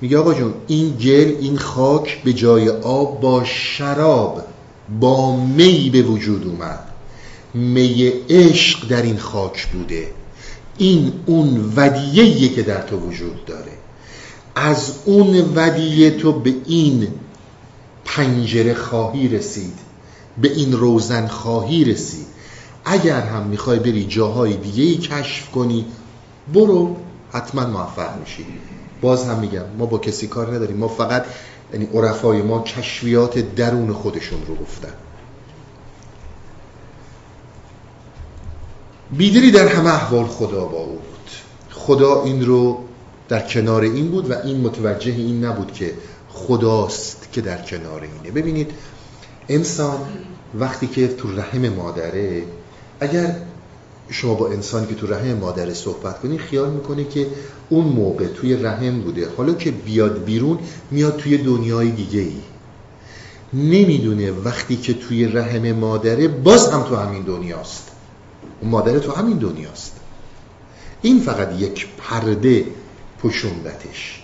[0.00, 4.42] میگه آقا جون این جل این خاک به جای آب با شراب
[5.00, 6.84] با می به وجود اومد.
[7.54, 10.08] می عشق در این خاک بوده.
[10.78, 13.72] این اون ودیه که در تو وجود داره.
[14.54, 17.08] از اون ودیه تو به این
[18.04, 19.78] پنجره خواهی رسید.
[20.40, 22.26] به این روزن خواهی رسید.
[22.84, 25.84] اگر هم می‌خوای بری جاهای دیگه کشف کنی
[26.54, 26.96] برو
[27.32, 28.46] حتما موفق میشی.
[29.00, 30.76] باز هم میگم ما با کسی کار نداریم.
[30.76, 31.24] ما فقط
[31.72, 34.92] یعنی عرفای ما کشفیات درون خودشون رو گفتن.
[39.10, 41.30] بیدری در همه احوال خدا با او بود.
[41.70, 42.78] خدا این رو
[43.28, 45.94] در کنار این بود و این متوجه این نبود که
[46.28, 48.30] خداست که در کنار اینه.
[48.34, 48.70] ببینید
[49.48, 49.98] انسان
[50.54, 52.42] وقتی که تو رحم مادره
[53.00, 53.36] اگر
[54.10, 57.26] شما با انسانی که تو رحم مادره صحبت کنی خیال می‌کنه که
[57.68, 59.28] اون موقع توی رحم بوده.
[59.36, 60.58] حالا که بیاد بیرون
[60.90, 62.36] میاد توی دنیای دیگه ای
[63.52, 67.90] نمی‌دونه وقتی که توی رحم مادره باز هم تو همین دنیاست.
[68.60, 69.92] اون مادر تو همین دنیاست.
[71.02, 72.64] این فقط یک پرده
[73.22, 74.22] پشوندتش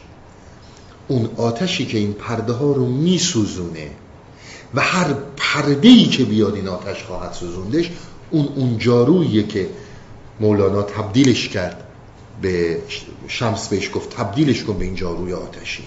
[1.09, 3.91] اون آتشی که این پرده ها رو میسوزونه
[4.75, 7.91] و هر پرده ای که بیاد این آتش خواهد سوزوندش
[8.35, 9.69] اون اون جاروییه که
[10.41, 11.85] مولانا تبدیلش کرد
[12.43, 12.79] به
[13.29, 15.83] شمس بهش گفت تبدیلش کن به این جاروی آتشی.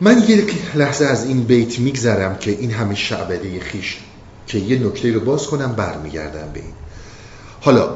[0.00, 3.96] من یک لحظه از این بیت میگذرم که این همه شعبده خیش
[4.46, 6.72] که یه نکته رو باز کنم برمیگردم به این.
[7.60, 7.90] حالا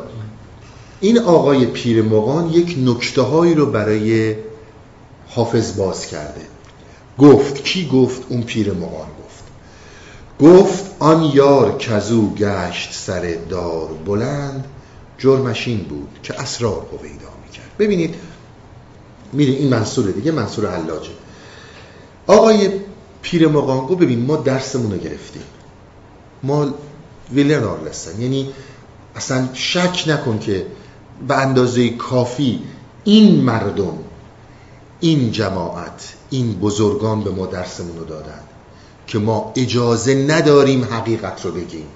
[1.00, 4.34] این آقای پیر مغان یک نکته هایی رو برای
[5.28, 6.40] حافظ باز کرده.
[7.18, 9.08] گفت کی گفت؟ اون پیر مغان
[10.42, 14.64] گفت آن یار کزو گشت سر دار بلند
[15.18, 17.70] جرمش این بود که اسرار هویدا می‌کرد.
[17.78, 18.14] ببینید
[19.32, 21.10] میره این منصور دیگه منصور علاجه
[22.26, 22.70] آقای
[23.22, 25.42] پیر مقانگو ببین ما درسمون رو گرفتیم.
[26.42, 26.74] ما
[27.32, 28.52] ویلر آرلستن یعنی
[29.16, 30.66] اصلا شک نکن که
[31.28, 32.62] به اندازه کافی
[33.04, 33.98] این مردم
[35.00, 38.40] این جماعت این بزرگان به ما درسمون رو دادن.
[39.10, 41.86] که ما اجازه نداریم حقیقت رو بگیم.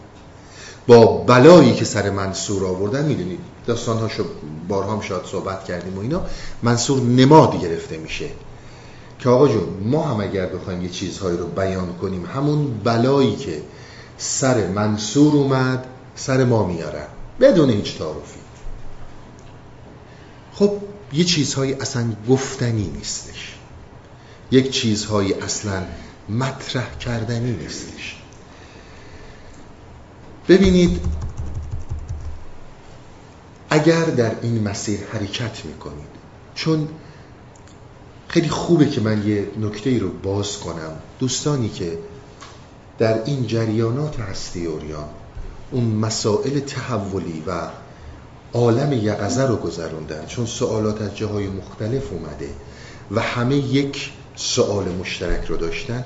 [0.87, 4.25] با بلایی که سر منصور آوردن می‌دونید داستان هاشو
[4.69, 6.23] بارها شاید صحبت کردیم و اینا
[6.62, 8.29] منصور نماد گرفته میشه.
[9.19, 13.62] که آقا جون ما هم اگر بخوایم یه چیزهایی رو بیان کنیم همون بلایی که
[14.19, 15.85] سر منصور اومد
[16.17, 17.07] سر ما میارن
[17.41, 18.41] بدون هیچ تعارفی.
[20.55, 20.73] خب
[21.12, 23.55] یه چیزهایی اصلا گفتنی نیستش.
[24.51, 25.83] یک چیزهایی اصلا
[26.29, 28.16] مطرح کردنی نیستش.
[30.49, 31.01] ببینید
[33.70, 36.14] اگر در این مسیر حرکت می‌کنید
[36.55, 36.89] چون
[38.29, 40.93] خیلی خوبه که من یه نکته رو باز کنم.
[41.18, 41.99] دوستانی که
[42.99, 45.09] در این جریانات هستی اوریان
[45.70, 47.68] اون مسائل تحولی و
[48.53, 52.49] عالم یقزه رو گذروندن چون سوالات از جاهای مختلف اومده
[53.11, 56.05] و همه یک سوال مشترک رو داشتن.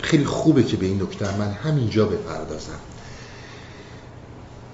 [0.00, 2.78] خیلی خوبه که به این نکته من همینجا بپردازم.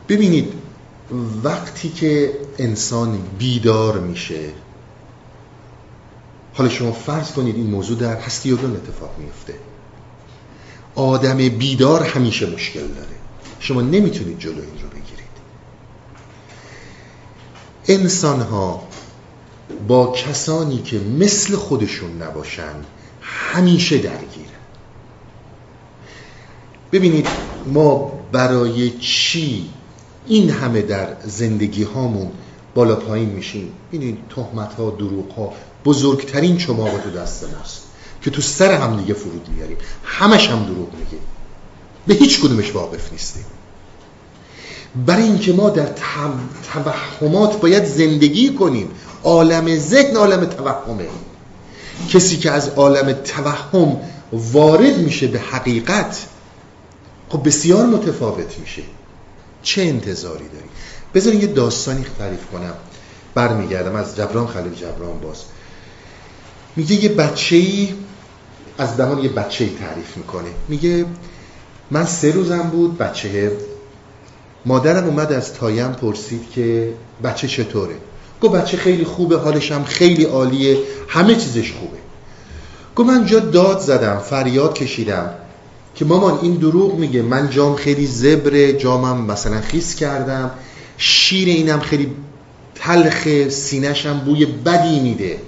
[0.08, 0.52] ببینید
[1.44, 4.50] وقتی که انسان بیدار میشه
[6.54, 9.54] حالا شما فرض کنید این موضوع در هستی و اتفاق میفته.
[10.94, 13.16] آدم بیدار همیشه مشکل داره.
[13.60, 15.26] شما نمی‌تونید جلو این رو بگیرید.
[17.88, 18.85] انسان ها
[19.88, 22.74] با کسانی که مثل خودشون نباشن
[23.20, 24.46] همیشه درگیرن
[26.92, 27.26] ببینید
[27.66, 29.70] ما برای چی
[30.26, 32.30] این همه در زندگی هامون
[32.74, 35.52] بالا پایین میشیم؟ ببینید تهمت ها دروغ ها
[35.84, 37.82] بزرگترین چماق تو دست ماست
[38.22, 39.76] که تو سر هم دیگه فرود میاریم.
[40.04, 41.20] همش هم دروغ میگیم.
[42.06, 43.44] به هیچ کدومش واقف نیستیم.
[45.06, 45.88] برای اینکه ما در
[46.72, 48.90] توهمات باید زندگی کنیم.
[49.24, 51.06] عالم ذهن عالم توهمه.
[52.10, 53.96] کسی که از عالم توهم
[54.32, 56.26] وارد میشه به حقیقت
[57.28, 58.82] خب بسیار متفاوت میشه.
[59.62, 60.68] چه انتظاری داری؟
[61.14, 62.74] بذارین یه داستانی تعریف کنم.
[63.34, 65.36] برمیگردم از جبران خلیل جبران باز.
[66.76, 67.94] میگه یه بچه ای
[68.78, 70.48] از زمان یه بچه ای تعریف می‌کنه.
[70.68, 71.04] میگه
[71.90, 73.52] من سه روزم بود بچه.
[74.66, 76.94] مادرم اومد از تایم پرسید که
[77.24, 77.96] بچه چطوره؟
[78.42, 80.78] گفت بچه خیلی خوبه حالش هم خیلی عالیه
[81.08, 81.96] همه چیزش خوبه.
[82.96, 85.30] گفت من جا داد زدم فریاد کشیدم
[85.94, 90.50] که مامان این دروغ میگه من جام خیلی زبره جامم مثلا خیس کردم
[90.98, 92.12] شیر اینم خیلی
[92.74, 95.38] تلخ سینشم بوی بدی میده.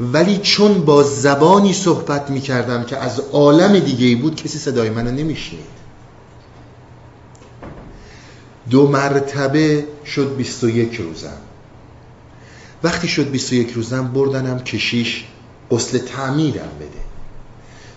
[0.00, 5.10] ولی چون با زبانی صحبت می‌کردم که از عالم دیگه ای بود کسی صدای منو
[5.10, 5.80] نمیشنید.
[8.70, 11.49] دو مرتبه شد 21 روزم.
[12.82, 15.24] وقتی شد 21 روزم بردنم کشیش
[15.70, 17.00] قسل تعمیرم بده.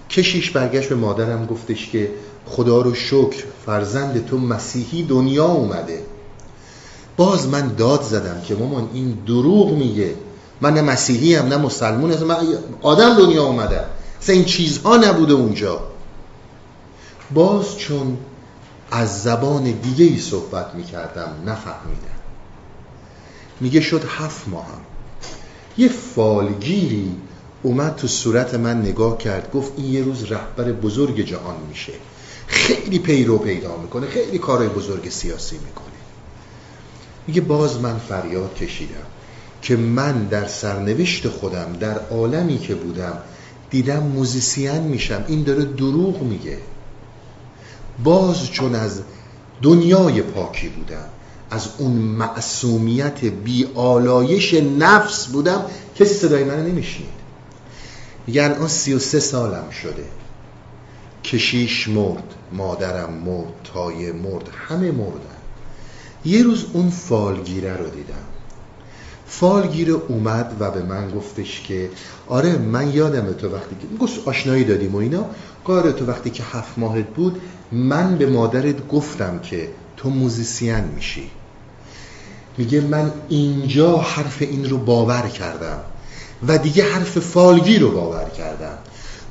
[0.10, 2.12] کشیش برگشت به مادرم گفتش که
[2.46, 6.06] خدا رو شکر فرزند تو مسیحی دنیا اومده.
[7.18, 10.16] باز من داد زدم که مامان این دروغ میگه.
[10.62, 12.38] من نه مسیحی هم نه مسلمون هستم من
[12.82, 13.86] آدم دنیا اومده.
[14.22, 15.80] اصلا این چیزها نبوده اونجا.
[17.34, 18.18] باز چون
[18.92, 22.13] از زبان دیگه ای صحبت می‌کردم نفهمیدم.
[23.60, 24.82] میگه شد هفت ماهم
[25.78, 27.16] یه فالگیری
[27.64, 31.94] اومد تو صورت من نگاه کرد گفت این یه روز رهبر بزرگ جهان میشه.
[32.48, 35.86] خیلی پیرو پیدا می‌کنه خیلی کارهای بزرگ سیاسی می‌کنه.
[37.28, 39.06] میگه باز من فریاد کشیدم
[39.62, 43.18] که من در سرنوشت خودم در عالمی که بودم
[43.70, 45.26] دیدم موزیسین میشم.
[45.28, 46.58] این داره دروغ میگه.
[48.04, 49.02] باز چون از
[49.62, 51.10] دنیای پاکی بودم
[51.54, 55.66] از اون معصومیت بی آلایش نفس بودم.
[55.96, 57.10] کسی صدای من نمیشنید.
[58.28, 60.06] میگه الان سی و سه سالم شده.
[61.24, 65.38] کشیش مرد مادرم مرد تایه مرد همه مردن.
[66.26, 68.24] یه روز اون فالگیره رو دیدم.
[69.28, 71.90] فالگیر اومد و به من گفتش که
[72.28, 75.26] آره من یادم تو وقتی که گفت آشنایی دادیم و اینا.
[75.66, 77.42] کار تو وقتی که هفت ماهت بود
[77.72, 81.30] من به مادرت گفتم که تو موزیسین میشی.
[82.58, 85.80] میگه من اینجا حرف این رو باور کردم
[86.48, 88.78] و دیگه حرف فالگی رو باور کردم.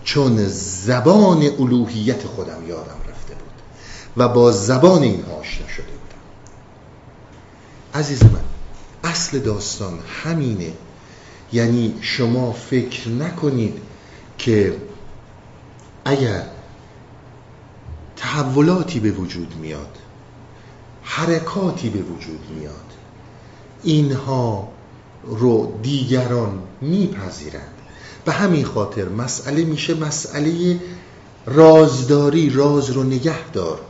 [0.04, 3.62] چون زبان الوهیت خودم یادم رفته بود
[4.16, 6.22] و با زبان این آشنا شده بودم.
[7.94, 8.40] عزیز من
[9.04, 10.72] اصل داستان همینه.
[11.52, 13.78] یعنی شما فکر نکنید
[14.38, 14.76] که
[16.04, 16.46] اگر
[18.16, 19.98] تحولاتی به وجود میاد
[21.02, 22.91] حرکاتی به وجود میاد
[23.82, 24.68] اینها
[25.24, 27.74] رو دیگران میپذیرند.
[28.24, 30.80] به همین خاطر مسئله میشه مسئله
[31.46, 33.80] رازداری راز رو نگه دار.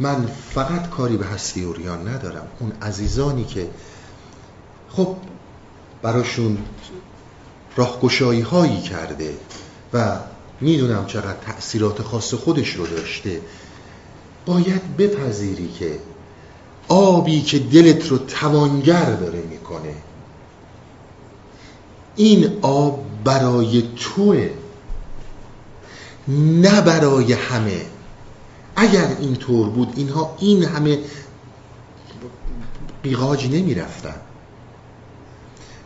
[0.00, 2.46] من فقط کاری به هستی اوریان ندارم.
[2.60, 3.68] اون عزیزانی که
[4.90, 5.16] خب
[6.02, 6.58] براشون
[7.76, 9.34] راهگشایی هایی کرده
[9.92, 10.18] و
[10.60, 13.40] می‌دونم چقدر تأثیرات خاص خودش رو داشته
[14.46, 15.98] باید بپذیری که
[16.88, 19.94] آبی که دلت رو توانگر داره می‌کنه.
[22.16, 24.50] این آب برای توه
[26.28, 27.80] نه برای همه.
[28.76, 30.98] اگر این طور بود اینها این همه
[33.02, 34.14] بیغاج نمی رفتن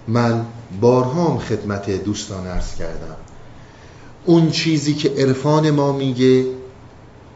[0.09, 0.47] من
[0.81, 3.17] بارها هم خدمت دوستان عرض کردم.
[4.25, 6.45] اون چیزی که عرفان ما میگه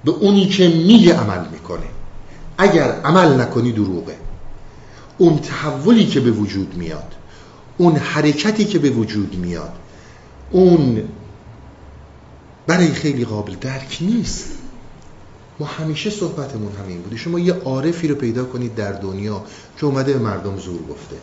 [0.05, 1.87] به اونی که میگه عمل می‌کنه.
[2.61, 4.17] اگر عمل نکنی دروغه.
[5.19, 7.15] اون تحولی که به وجود میاد
[7.79, 9.73] اون حرکتی که به وجود میاد
[10.51, 11.03] اون
[12.67, 14.49] برای خیلی قابل درک نیست.
[15.59, 17.17] ما همیشه صحبتمون همین بوده.
[17.17, 19.45] شما یه عارفی رو پیدا کنید در دنیا
[19.79, 21.17] که اومده به مردم زور گفته.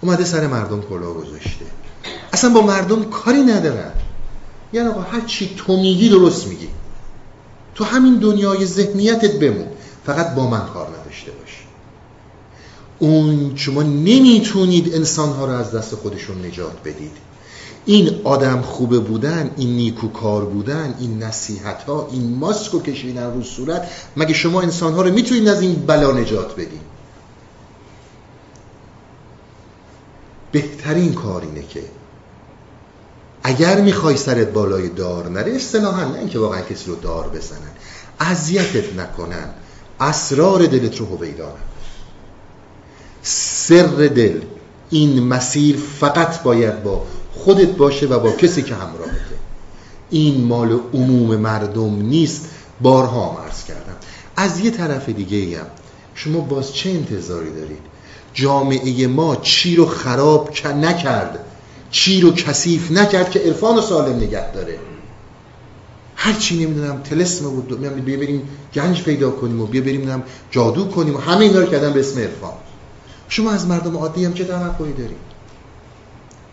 [0.00, 1.64] اومده سر مردم کلا گذاشته.
[2.32, 3.92] اصلا با مردم کاری ندارن.
[4.72, 6.68] یعنی آقا هر چی تو میگی درست میگی.
[7.74, 9.66] تو همین دنیای ذهنیتت بمون.
[10.06, 11.62] فقط با من کار نداشته باش.
[12.98, 17.12] اون شما نمی‌تونید انسانها رو از دست خودشون نجات بدید.
[17.84, 23.42] این آدم خوبه بودن این نیکوکار بودن این نصیحت ها این ماسک رو کشیدن رو
[23.42, 26.92] صورت مگه شما انسانها رو می‌تونید از این بلا نجات بدید؟
[30.52, 31.82] بهترین کار اینه که
[33.42, 37.70] اگر می‌خوای سرت بالای دار نره اصطلاحا نه اینکه واقعا کسی رو دار بزنن
[38.20, 39.48] اذیتت نکنن.
[40.02, 41.52] اسرار دلت رو هویدا
[43.22, 44.40] سر دل
[44.90, 47.02] این مسیر فقط باید با
[47.34, 49.32] خودت باشه و با کسی که همراهته
[50.10, 52.48] این مال عموم مردم نیست.
[52.80, 53.96] بارها عرض کردم.
[54.36, 55.66] از یه طرف دیگه هم
[56.14, 57.78] شما باز چه انتظاری دارید؟
[58.34, 61.38] جامعه ما چی رو خراب نکرد؟
[61.90, 64.78] چی رو کثیف نکرد که عرفان سالم نگه داره؟
[66.24, 67.80] هر چی نمی‌دونم تلسم بود.
[68.04, 71.92] بیا بریم گنج پیدا کنیم و بیا بریم جادو کنیم و همه اینا رو کردن
[71.92, 72.52] به اسم عرفان.
[73.28, 75.16] شما از مردم عادی هم چه توقعی دارید؟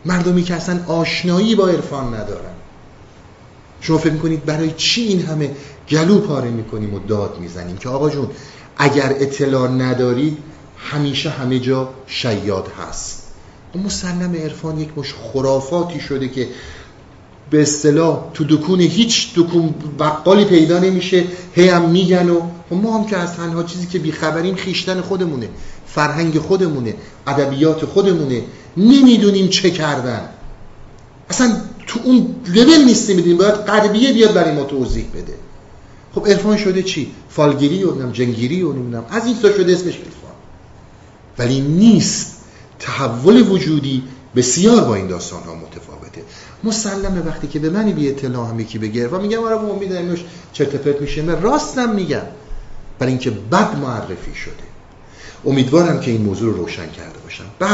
[0.06, 2.54] مردمی که اصلا آشنایی با عرفان ندارن.
[3.82, 5.52] شما فکر می‌کنید برای چی این همه
[5.90, 8.30] گلو پاره می‌کنیم و داد می‌زنیم؟ که آقا جون
[8.78, 10.38] اگر اطلاع ندارید
[10.78, 13.24] همیشه همه جا شیاد هست.
[13.86, 16.48] مسلم عرفان یک مش خرافاتی شده که
[17.50, 21.24] به اصطلاح تو دکون هیچ دکون بقالی پیدا نمیشه
[21.54, 22.42] هی هم میگن و
[22.72, 25.50] ما هم که از تنها چیزی که بیخبریم خیشتن خودمونه
[25.88, 26.96] فرهنگ خودمونه
[27.28, 28.44] ادبیات خودمونه
[28.78, 30.30] نمی‌دونیم چه کردن.
[31.30, 35.34] اصلا تو اون لول نیستیم میدیم باید غربیه بیاد برای ما توضیح بده.
[36.16, 39.06] خب عرفان شده چی؟ فالگیری و نمی‌دونم جنگیری و نمی‌دونم.
[39.10, 40.32] از این شده اسمش عرفان.
[41.38, 42.36] ولی نیست.
[42.80, 44.04] تحول وجودی
[44.36, 45.89] بسیار با این داستان ها متفاوته
[46.64, 50.20] مسلمه وقتی که به منی بی اطلاع هم یکی بگه و میگم آره با امید
[50.54, 51.22] چرت پرت میشه.
[51.22, 52.22] من راستم میگم.
[53.00, 54.54] برای اینکه بد معرفی شده.
[55.46, 57.44] امیدوارم که این موضوع رو روشن کرده باشم.
[57.60, 57.68] به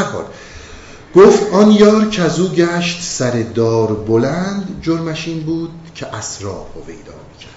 [1.15, 4.79] گفت آن یار کزو گشت سر دار بلند.
[4.81, 7.55] جرمش این بود که اسرار هویدا می‌کرد.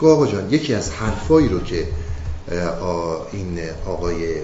[0.00, 1.88] گفت آقا جان یکی از حرفایی رو که
[3.32, 4.34] این آقای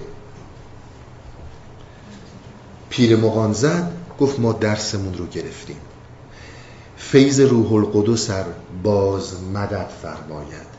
[2.91, 5.77] پیر مغان زد گفت ما درسمون رو گرفتیم.
[7.11, 8.31] فیض روح القدس
[8.83, 10.73] باز مدد فرماید.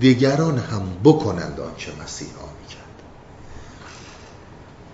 [0.00, 2.84] دیگران هم بکنند آنچه مسیحا می‌کرد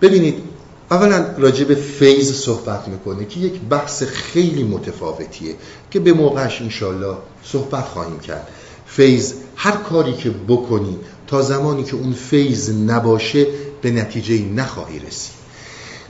[0.01, 0.43] ببینید
[0.91, 5.55] اولا راجع به فیض صحبت می‌کنه که یک بحث خیلی متفاوتیه
[5.91, 8.47] که به موقعش انشالله صحبت خواهیم کرد.
[8.85, 10.97] فیض هر کاری که بکنی
[11.27, 13.47] تا زمانی که اون فیض نباشه
[13.81, 15.33] به نتیجه نخواهی رسید.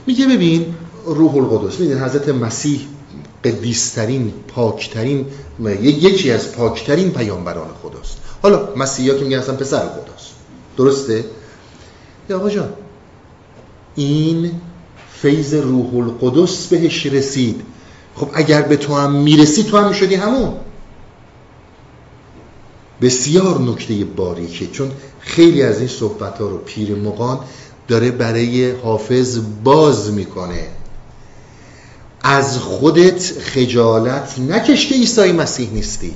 [0.06, 0.74] میگه ببین
[1.06, 2.80] روح القدس میدین حضرت مسیح
[3.44, 5.26] قدیسترین پاکترین
[5.82, 8.16] یکی از پاکترین پیامبران خداست.
[8.42, 10.32] حالا مسیحا که میگن اصلا پسر خداست.
[10.76, 11.24] درسته؟
[12.30, 12.68] یا آقا جان
[13.94, 14.50] این
[15.22, 17.60] فیض روح القدس بهش رسید.
[18.14, 20.52] خب اگر به تو هم می‌رسی تو هم می‌شدی همون.
[23.00, 24.90] بسیار نکته باریکه چون
[25.20, 27.40] خیلی از این صحبت ها رو پیر مقان
[27.88, 30.68] داره برای حافظ باز می‌کنه.
[32.22, 36.14] از خودت خجالت نکش که عیسی مسیح نیستی.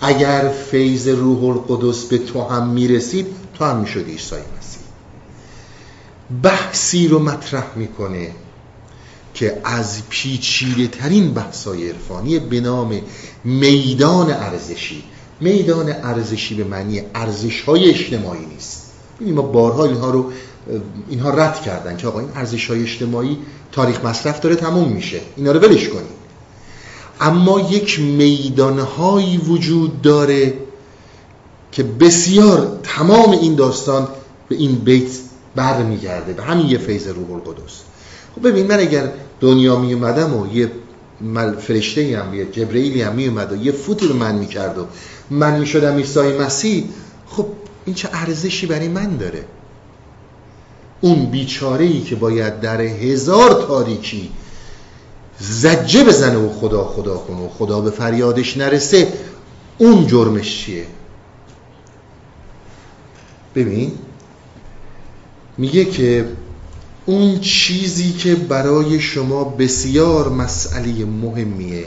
[0.00, 4.82] اگر فیض روح القدس به تو هم می‌رسید تو هم می‌شدی عیسی مسیح.
[6.42, 8.30] بحثی رو مطرح می‌کنه
[9.34, 13.00] که از پیچیده ترین بحثای عرفانی به نام
[13.44, 15.04] میدان ارزشی.
[15.40, 18.90] میدان ارزشی به معنی ارزش های اجتماعی نیست.
[19.20, 20.32] ما بارها اینها رو
[21.08, 23.38] اینها رد کردن که آقا این ارزش های اجتماعی
[23.72, 25.20] تاریخ مصرف داره تموم میشه.
[25.36, 26.18] اینا رو ولش کنید.
[27.20, 30.54] اما یک میدانهایی وجود داره
[31.72, 34.08] که بسیار تمام این داستان
[34.48, 35.10] به این بیت
[35.56, 36.32] برمیگرده.
[36.32, 37.80] به همین یه فیض روح القدس
[38.34, 40.70] خب ببین من اگر دنیا می اومدم و یه
[41.58, 44.86] فرشته هم یه جبرئیلی هم می اومد و یه فوتی رو من می‌کرد و
[45.30, 46.84] من می‌شدم عیسی مسیح
[47.26, 47.46] خب
[47.84, 49.44] این چه ارزشی برای من داره؟
[51.00, 54.30] اون بیچاره ای که باید در هزار تاریکی
[55.40, 59.12] زجه بزنه و خدا خدا کنه و خدا به فریادش نرسه
[59.78, 60.86] اون جرمش چیه؟
[63.54, 63.92] ببین
[65.58, 66.28] میگه که
[67.06, 71.84] اون چیزی که برای شما بسیار مسئله مهمیه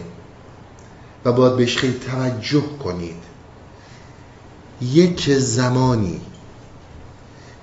[1.25, 3.15] و باید بهش خیلی توجه کنید
[4.81, 6.21] یک زمانی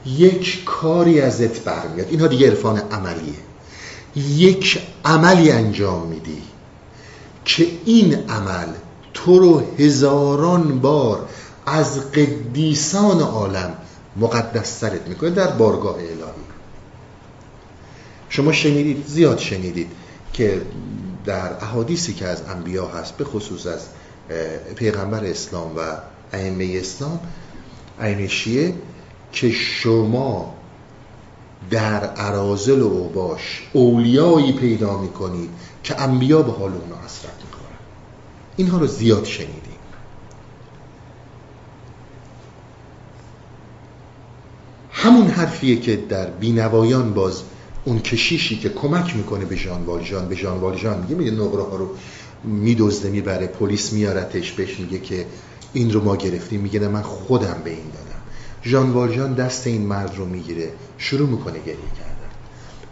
[0.07, 2.07] یک کاری ازت برمیاد.
[2.11, 3.35] اینها دیگه عرفان عملیه.
[4.17, 6.43] یک عملی انجام میدی
[7.45, 8.67] که این عمل
[9.15, 11.29] تو رو هزاران بار
[11.67, 13.75] از قدیسان عالم
[14.17, 16.49] مقدس سرت می‌کنه در بارگاه الهی.
[18.29, 19.91] شما شنیدید زیاد شنیدید
[20.33, 20.63] که
[21.25, 23.81] در احادیثی که از انبیا هست به خصوص از
[24.77, 25.81] پیغمبر اسلام و
[26.33, 27.21] ائمه اسلام
[28.01, 28.75] ائمه شیعه
[29.33, 30.55] که شما
[31.71, 35.51] در عرازل و اوباش اولیایی پیدا می‌کنید
[35.83, 37.79] که انبیا به حال اونا حسرت می‌کنن.
[38.57, 39.63] اینها رو زیاد شنیدیم.
[44.91, 47.43] همون حرفیه که در بینوایان باز
[47.85, 51.77] اون کشیشی که کمک می‌کنه به جان والجان به جان والجان میگه میگه نقره ها
[51.77, 51.89] رو
[52.45, 55.27] میدزده می‌بره پلیس میارتش بهش میگه که
[55.73, 56.61] این رو ما گرفتیم.
[56.61, 58.08] میگه من خودم به این دادم.
[58.69, 60.73] ژان والژان دست این مرد رو می‌گیره.
[60.99, 62.29] شروع می‌کنه گریه کردن.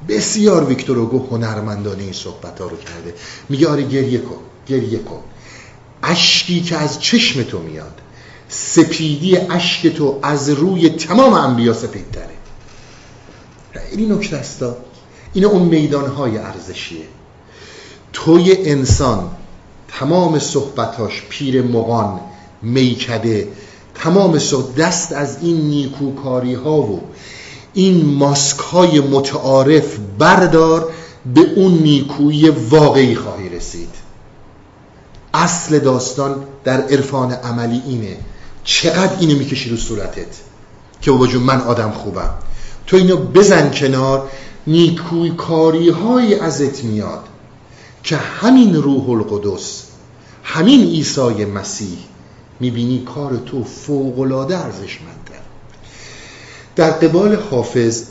[0.09, 3.15] بسیار ویکتور اوگو هنرمندانه این صحبت ها رو کرده.
[3.49, 5.21] میگه آره گریه کن گریه کن.
[6.03, 8.01] اشکی که از چشم تو میاد
[8.49, 12.37] سپیدی اشک تو از روی تمام انبیا سپیدتره
[13.93, 14.65] این نکته است.
[15.33, 17.05] این اون میدانهای ارزشیه.
[18.13, 19.31] توی انسان
[19.89, 22.21] تمام صحبتاش پیر مغان
[22.63, 23.49] میکده
[24.03, 24.39] تمام
[24.77, 27.03] دست از این نیکوکاری ها و
[27.75, 30.93] این ماسک های متعارف بردار
[31.35, 33.89] به اون نیکویی واقعی خواهی رسید.
[35.35, 38.17] اصل داستان در عرفان عملی اینه.
[38.65, 40.27] چقدر اینو می‌کشی رو صورتت
[41.01, 42.31] که بابا جون من آدم خوبم.
[42.87, 44.29] تو اینو بزن کنار
[44.67, 47.25] نیکوی کاری های ازت میاد
[48.03, 49.83] که همین روح القدس
[50.45, 51.99] همین عیسی مسیح
[52.61, 55.37] می‌بینی کار تو فوقلاده ارزشمنده.
[56.77, 58.05] در قبال حافظ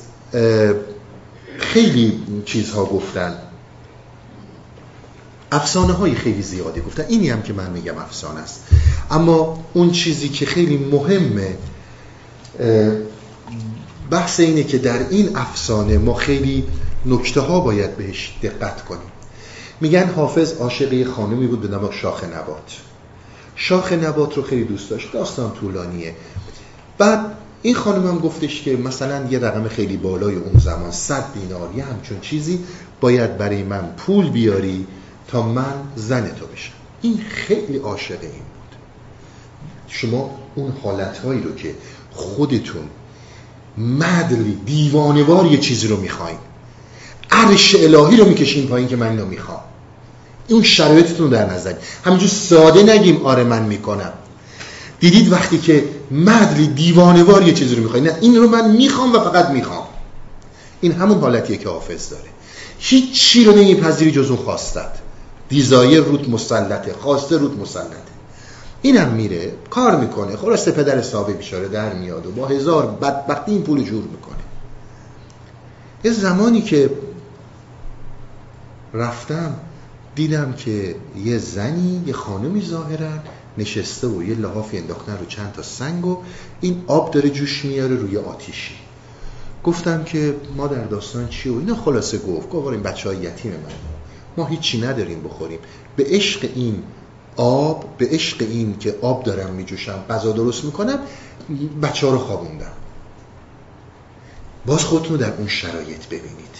[1.57, 3.37] خیلی چیزها گفتن.
[5.51, 7.05] افسانه های خیلی زیادی گفتن.
[7.07, 8.61] اینی هم که من میگم افسانه است.
[9.11, 11.57] اما اون چیزی که خیلی مهمه
[14.09, 16.63] بحث اینه که در این افسانه ما خیلی
[17.05, 19.11] نکته ها باید بهش دقت کنیم.
[19.81, 22.77] میگن حافظ عاشق خانمی بود به نام شاخ نبات.
[23.55, 25.11] شاخ نبات رو خیلی دوست داشت.
[25.11, 26.15] داستان طولانیه.
[26.97, 27.19] بعد
[27.61, 31.83] این خانم هم گفتش که مثلا یه رقم خیلی بالای اون زمان صد دینار یه
[31.83, 32.59] همچون چیزی
[33.01, 34.87] باید برای من پول بیاری
[35.27, 36.73] تا من زن تو بشم.
[37.01, 38.77] این خیلی عاشق این بود.
[39.87, 41.75] شما اون حالتهایی رو که
[42.11, 42.89] خودتون
[43.77, 46.37] مدلی دیوانوار یه چیزی رو می‌خواین
[47.31, 49.25] عرش الهی رو می‌کشین پایین که من اینو
[50.47, 51.73] اون شرایطتون در نظر
[52.03, 54.13] همینجور ساده نگیم آره من می‌کنم.
[54.99, 59.19] دیدید وقتی که مدلی دیوانوار یه چیزی رو می‌خوای؟ نه این رو من می‌خوام و
[59.19, 59.87] فقط می‌خوام.
[60.81, 62.29] این همون حالتیه که حافظ داره.
[62.79, 64.91] هیچ چی رو نمیپذیری جز اون خواستت.
[65.49, 68.15] دیزایر روت مسلطه خواسته روت مسلطه.
[68.81, 70.37] اینم میره کار می‌کنه.
[70.37, 74.35] خلاصه پدر صاحب بیچاره در میاد و با هزار بدبختی این پول جور می‌کنه.
[76.03, 76.89] یه زمانی که
[78.93, 79.53] رفتم
[80.15, 83.11] دیدم که یه زنی یه خانمی ظاهرا
[83.57, 86.17] نشسته و یه لحافی انداختن رو چند تا سنگ و
[86.61, 88.75] این آب داره جوش میاره روی آتیشی.
[89.63, 92.49] گفتم که ما در داستان چی و اینا خلاصه گفت.
[92.49, 93.59] گفت این بچه های یتیم من
[94.37, 95.59] ما هیچی نداریم بخوریم.
[95.95, 96.83] به عشق این
[97.35, 100.99] آب به عشق این که آب دارم میجوشم غذا درست می‌کنم
[101.81, 102.71] بچه ها رو خوابوندم.
[104.65, 106.55] باز خودتون در اون شرایط ببینید.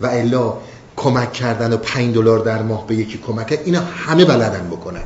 [0.00, 0.56] و الا
[0.96, 5.02] کمک کردن و پنج دلار در ماه به یکی کمک اینا همه بلدن بکنن.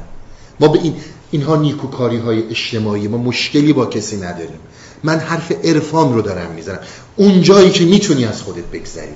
[0.61, 0.95] ما به این
[1.31, 4.59] اینها نیکوکاری های اجتماعی ما مشکلی با کسی نداریم.
[5.05, 6.79] من حرف عرفان رو دارم می‌زنم.
[7.17, 9.15] اون جایی که می‌تونی از خودت بگذری.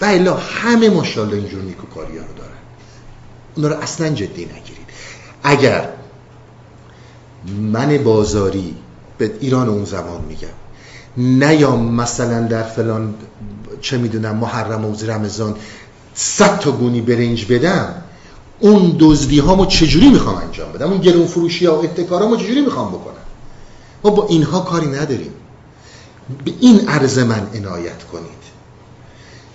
[0.00, 2.50] و الا همه ماشاءالله اینجور نیکوکاری ها رو دارن.
[3.56, 4.88] اونا رو اصلا جدی نگیرید.
[5.42, 5.88] اگر
[7.72, 8.74] من بازاری
[9.18, 10.48] به ایران اون زمان میگم
[11.16, 13.14] نیام مثلا در فلان
[13.80, 15.56] چه می‌دونم محرم و رمضان
[16.14, 17.94] صد تا گونی برنج بدم
[18.60, 22.88] اون دزدی هامو چجوری می‌خوام انجام بدم؟ اون گرون فروشی ها و اتکارامو چجوری می‌خوام
[22.88, 23.14] بکنم؟
[24.04, 25.32] ما با اینها کاری نداریم.
[26.44, 28.38] به این عرض من عنایت کنید.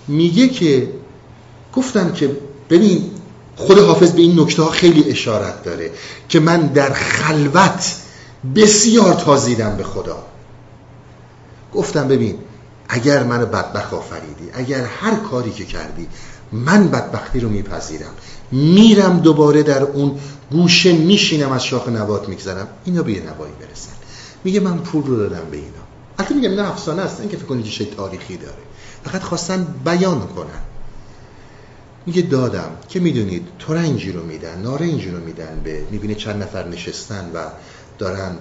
[0.08, 0.90] میگه که
[1.74, 2.38] گفتم که
[2.70, 3.12] ببین
[3.56, 5.91] خود حافظ به این نکته ها خیلی اشارت داره
[6.30, 7.95] که من در خلوت
[8.56, 10.24] بسیار تازیدم به خدا.
[11.74, 12.36] گفتم ببین
[12.89, 16.07] اگر منو بدبخت آفریدی اگر هر کاری که کردی
[16.51, 18.14] من بدبختی رو میپذیرم
[18.51, 20.19] میرم دوباره در اون
[20.51, 23.91] گوشه میشینم از شاخ نبات میگذرم اینا به یه نوایی برسن.
[24.43, 25.84] میگه من پول رو دادم به اینا.
[26.19, 28.57] البته میگم نه افسانه است این که فکر کنید چه تاریخی داره.
[29.03, 30.61] فقط خواستن بیان کنن.
[32.05, 32.72] میگه دادم.
[32.89, 37.39] که می‌دونید ترنجی رو میدن نارنجی رو میدن به می‌بینه چند نفر نشستن و
[37.99, 38.38] دارن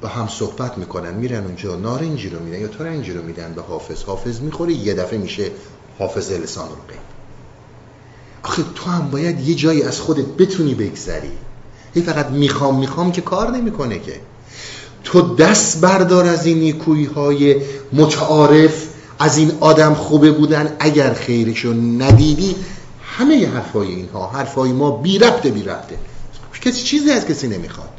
[0.00, 4.02] با هم صحبت می‌کنن میرن اونجا نارنجی رو میدن یا ترنجی رو میدن به حافظ.
[4.02, 5.50] حافظ می‌خوره یه دفعه میشه
[5.98, 6.98] حافظ لسان رو قیم
[8.42, 11.32] آخه تو هم باید یه جایی از خودت بتونی بگذری.
[11.94, 14.20] هی فقط می‌خوام می‌خوام که کار نمی‌کنه که.
[15.04, 17.62] تو دست بردار از این نیکویی های
[17.92, 18.86] متعارف
[19.18, 20.76] از این آدم خوبه بودن.
[20.78, 22.56] اگر خیرشو ندیدی
[23.02, 25.98] همه حرفای اینها حرفای ما بی ربطه بی ربطه.
[26.60, 27.95] کسی چیزی از کسی نمی‌خواد.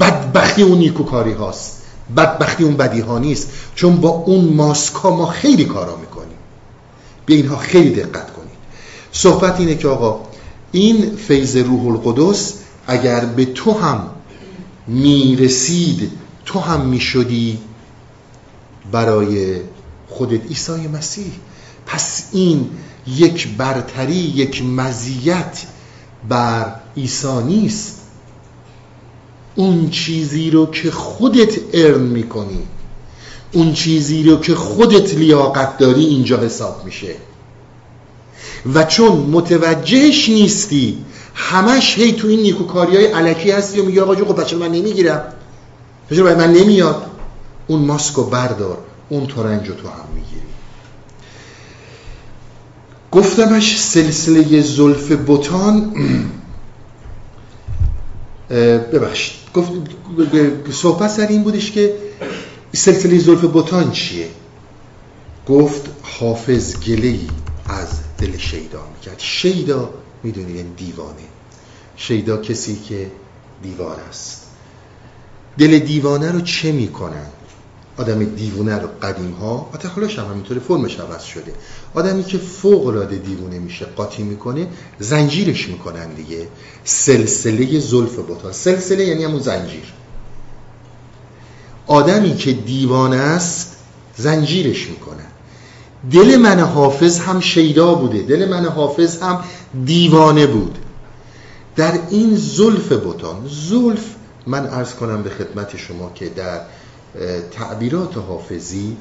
[0.00, 1.82] بدبختی اون نیکوکاری هاست.
[2.16, 3.50] بدبختی اون بدی ها نیست.
[3.74, 6.36] چون با اون ماسکا ما خیلی کارا می‌کنیم.
[7.26, 8.52] به اینها خیلی دقت کنید.
[9.12, 10.20] صحبت اینه که آقا
[10.72, 12.54] این فیض روح القدس
[12.86, 14.10] اگر به تو هم
[14.86, 16.12] می‌رسید
[16.44, 17.58] تو هم می‌شدی
[18.92, 19.56] برای
[20.08, 21.32] خودت عیسی مسیح.
[21.86, 22.70] پس این
[23.06, 25.62] یک برتری یک مزیت
[26.28, 28.01] بر عیسی نیست.
[29.54, 32.62] اون چیزی رو که خودت ارن می‌کنی.
[33.52, 37.14] اون چیزی رو که خودت لیاقت داری اینجا حساب میشه.
[38.74, 40.98] و چون متوجهش نیستی
[41.34, 45.22] همش هی تو این نیکوکاری های علکی هستی و میگه آقا جو خب من نمی‌گیرم.
[46.10, 47.06] بچه من نمیاد.
[47.66, 48.78] اون ماسکو بردار.
[49.08, 50.42] اون ترنج تو هم می‌گیری.
[53.12, 55.92] گفتمش سلسله زلف بوتان
[58.92, 59.41] ببخشید.
[59.54, 59.72] گفت
[60.72, 61.94] صحبت سر این بودش که
[62.72, 64.28] سلسله زلف بوتان چیه؟
[65.48, 67.18] گفت حافظ گله
[67.66, 67.88] از
[68.18, 69.18] دل شیدا می‌کرد.
[69.18, 69.90] شیدا
[70.22, 71.28] می‌دونید یعنی دیوانه.
[71.96, 73.10] شیدا کسی که
[73.62, 74.46] دیوار است.
[75.58, 77.26] دل دیوانه رو چه می‌کنن؟
[77.96, 81.54] آدم دیوونه رو قدیم ها حتی حالاش هم همینطور فرمش عوض شده.
[81.94, 84.66] آدمی که فوق العاده دیوونه میشه قاطی می‌کنه
[84.98, 86.48] زنجیرش می‌کنن دیگه.
[86.84, 89.92] سلسله زلف بوتا سلسله یعنی همون زنجیر.
[91.86, 93.76] آدمی که دیوانه است
[94.16, 95.26] زنجیرش می‌کنن
[96.10, 98.22] دل من حافظ هم شیدا بوده.
[98.22, 99.44] دل من حافظ هم
[99.84, 100.78] دیوانه بود.
[101.76, 104.04] در این زلف بوتان زلف
[104.46, 106.60] من ارز کنم به خدمت شما که در
[107.50, 108.96] تعبیرات حافظی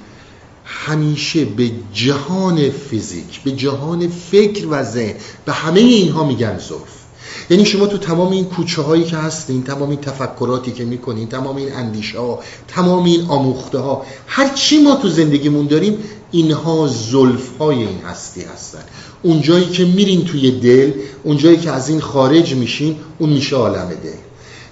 [0.72, 5.16] همیشه به جهان فیزیک به جهان فکر و ذهن
[5.46, 7.02] به همه اینها میگن زلف
[7.50, 11.56] یعنی شما تو تمام این کوچه هایی که هستین تمام این تفکراتی که می‌کنین تمام
[11.56, 15.98] این اندیشه ها تمام این آموخته ها هر چی ما تو زندگیمون داریم
[16.32, 18.84] اینها زلف های این هستی هستن.
[19.22, 20.92] اون جایی که میرین توی دل
[21.24, 24.20] اون جایی که از این خارج میشین اون میشه عالم دل.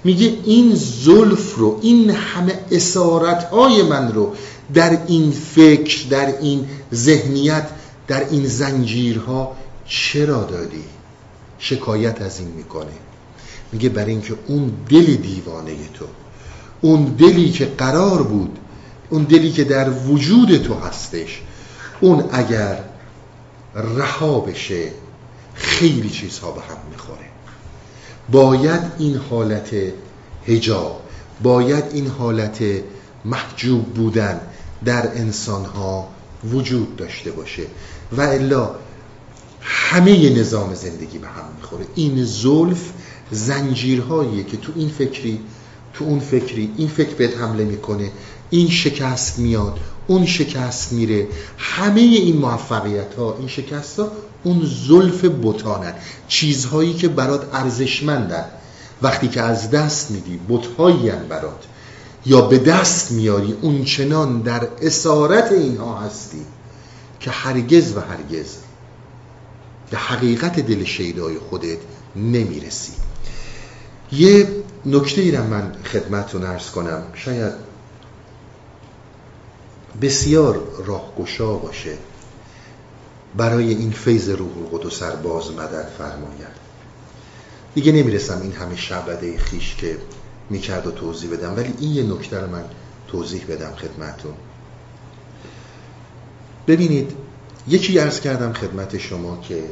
[0.04, 4.34] میگه این زلف رو این همه اسارت های من رو
[4.74, 7.70] در این فکر در این ذهنیت
[8.08, 9.56] در این زنجیرها
[9.86, 10.84] چرا دادی؟
[11.60, 12.91] شکایت از این می‌کنه.
[13.72, 16.06] میگه برای اینکه اون دل دیوانه تو
[16.82, 18.60] اون دلی که قرار بود
[19.10, 21.41] اون دلی که در وجود تو هستش
[22.02, 22.84] اون اگر
[23.76, 24.91] رها بشه
[25.54, 27.26] خیلی چیزها به هم می‌خوره.
[28.32, 29.70] باید این حالت
[30.48, 31.02] هجاب
[31.44, 32.60] باید این حالت
[33.26, 34.41] محجوب بودن
[34.86, 36.08] در انسان ها
[36.52, 37.64] وجود داشته باشه
[38.12, 38.76] و الا
[39.62, 41.86] همه نظام زندگی به هم می‌خوره.
[41.96, 42.90] این زلف
[43.32, 45.40] زنجیرهاییه که تو این فکری
[45.94, 48.12] تو اون فکری این فکر بهت حمله می‌کنه
[48.50, 51.28] این شکست میاد اون شکست میره.
[51.58, 54.12] همه این موفقیت ها این شکست ها
[54.44, 55.94] اون زلف بتانن.
[56.28, 58.46] چیزهایی که برات ارزشمندن.
[59.02, 61.64] وقتی که از دست میدی بتهایی برات.
[62.30, 66.46] یا به دست میاری اون چنان در اسارت اینها هستی
[67.20, 68.56] که هرگز و هرگز
[69.92, 71.78] به حقیقت دل شیدای خودت
[72.16, 72.92] نمی‌رسی.
[74.12, 74.48] یه
[74.86, 77.04] نکته ای من خدمتتون ارز کنم.
[77.14, 77.54] شاید
[80.02, 81.98] بسیار راهگشا باشه
[83.38, 86.60] برای این فیض روح القدس باز مدد فرماید.
[87.76, 89.98] دیگه نمی‌رسم این همه شعبده خیش که
[90.50, 91.56] می‌کرد و توضیح بدم.
[91.56, 92.64] ولی این یه نکته رو من
[93.08, 94.34] توضیح بدم خدمتون
[96.68, 97.12] ببینید
[97.68, 99.64] یکی ارز کردم خدمت شما که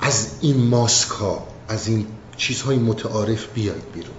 [0.00, 2.06] از این ماسک ها از این
[2.36, 4.14] چیزهای متعارف بیاید بیرون.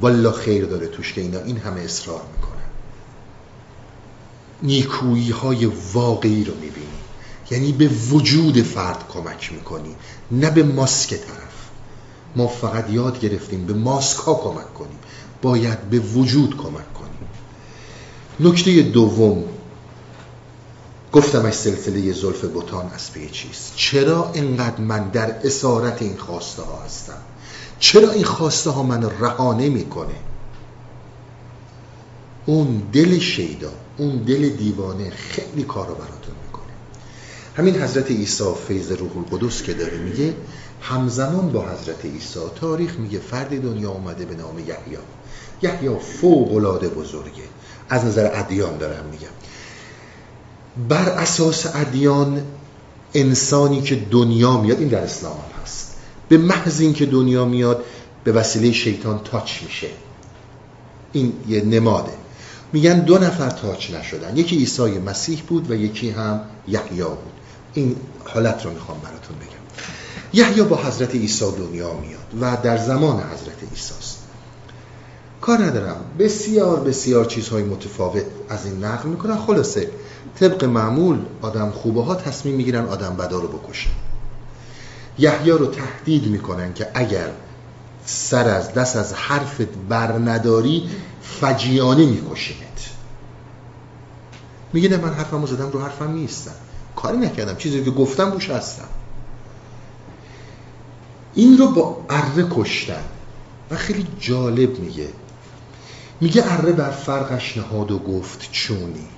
[0.00, 2.52] والا خیر داره توش که اینا این همه اصرار می‌کنن.
[4.62, 6.86] نیکویی های واقعی رو می‌بینی.
[7.50, 9.96] یعنی به وجود فرد کمک می‌کنی
[10.30, 11.51] نه به ماسک طرف.
[12.36, 14.98] ما فقط یاد گرفتیم به ماسک ها کمک کنیم.
[15.42, 17.28] باید به وجود کمک کنیم.
[18.40, 19.44] نکته دوم
[21.12, 26.82] گفتم سلسله زلف بوتان از به چیست؟ چرا اینقدر من در اسارت این خواسته ها
[26.84, 27.18] هستم؟
[27.78, 30.14] چرا این خواسته ها من رها نمی‌کنه؟
[32.46, 36.72] اون دل شیدا اون دل دیوانه خیلی کار رو براتون می‌کنه.
[37.56, 40.34] همین حضرت عیسی فیض روح القدس که داره میگه
[40.82, 44.98] همزمان با حضرت عیسی تاریخ میگه فردی دنیا اومده به نام یحیی.
[45.62, 47.42] یحیی فوق العاده بزرگه.
[47.88, 49.26] از نظر ادیان دارم میگم.
[50.88, 52.42] بر اساس ادیان
[53.14, 55.96] انسانی که دنیا میاد این در اسلام هم هست.
[56.28, 57.84] به محض اینکه دنیا میاد
[58.24, 59.88] به وسیله شیطان تاچ میشه.
[61.12, 62.12] این یه نماده.
[62.72, 64.36] میگن دو نفر تاچ نشدن.
[64.36, 67.32] یکی عیسی مسیح بود و یکی هم یحیی بود.
[67.74, 69.51] این حالت رو می‌خوام براتون بگم.
[70.32, 74.18] یحیی با حضرت عیسی دنیا میاد و در زمان حضرت عیسی است.
[75.40, 75.96] کار ندارم.
[76.18, 79.36] بسیار بسیار چیزهای متفاوت از این نقل می‌کنن.
[79.36, 79.90] خلاصه
[80.40, 83.90] طبق معمول آدم خوبه ها تصمیم می‌گیرن آدم بدا رو بکشن.
[85.18, 87.30] یحیی رو تهدید می‌کنن که اگر
[88.06, 90.90] سر از دست از حرفت بر نداری
[91.22, 92.90] فجیانه میکشیمت
[94.72, 96.54] میگه نه من حرفمو زدم رو حرفم نیستم.
[96.96, 97.56] کاری نکردم.
[97.56, 98.88] چیزی که گفتم روش هستم.
[101.34, 103.04] این رو با اره کشتن
[103.70, 105.08] و خیلی جالب میگه.
[106.20, 109.08] میگه اره بر فرقش نهاد و گفت چونی؟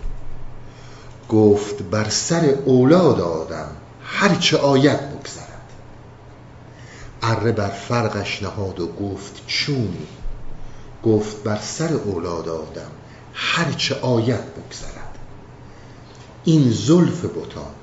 [1.29, 3.71] گفت بر سر اولاد آدم
[4.05, 5.73] هرچه آید بگذرد.
[7.23, 10.07] اره بر فرقش نهاد و گفت چونی؟
[11.05, 12.91] گفت بر سر اولاد آدم
[13.35, 15.19] هرچه آید بگذرد.
[16.45, 17.75] این زلف بتان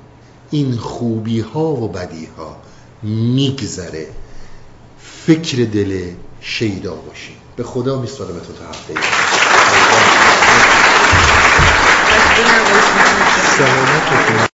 [0.51, 2.55] این خوبی ها و بدی ها
[3.03, 4.07] میگذره.
[5.27, 6.11] فکر دل
[6.41, 7.35] شیدا باشی.
[7.55, 8.93] به خدا میسپارم تو تا هفته
[13.57, 14.50] سلامت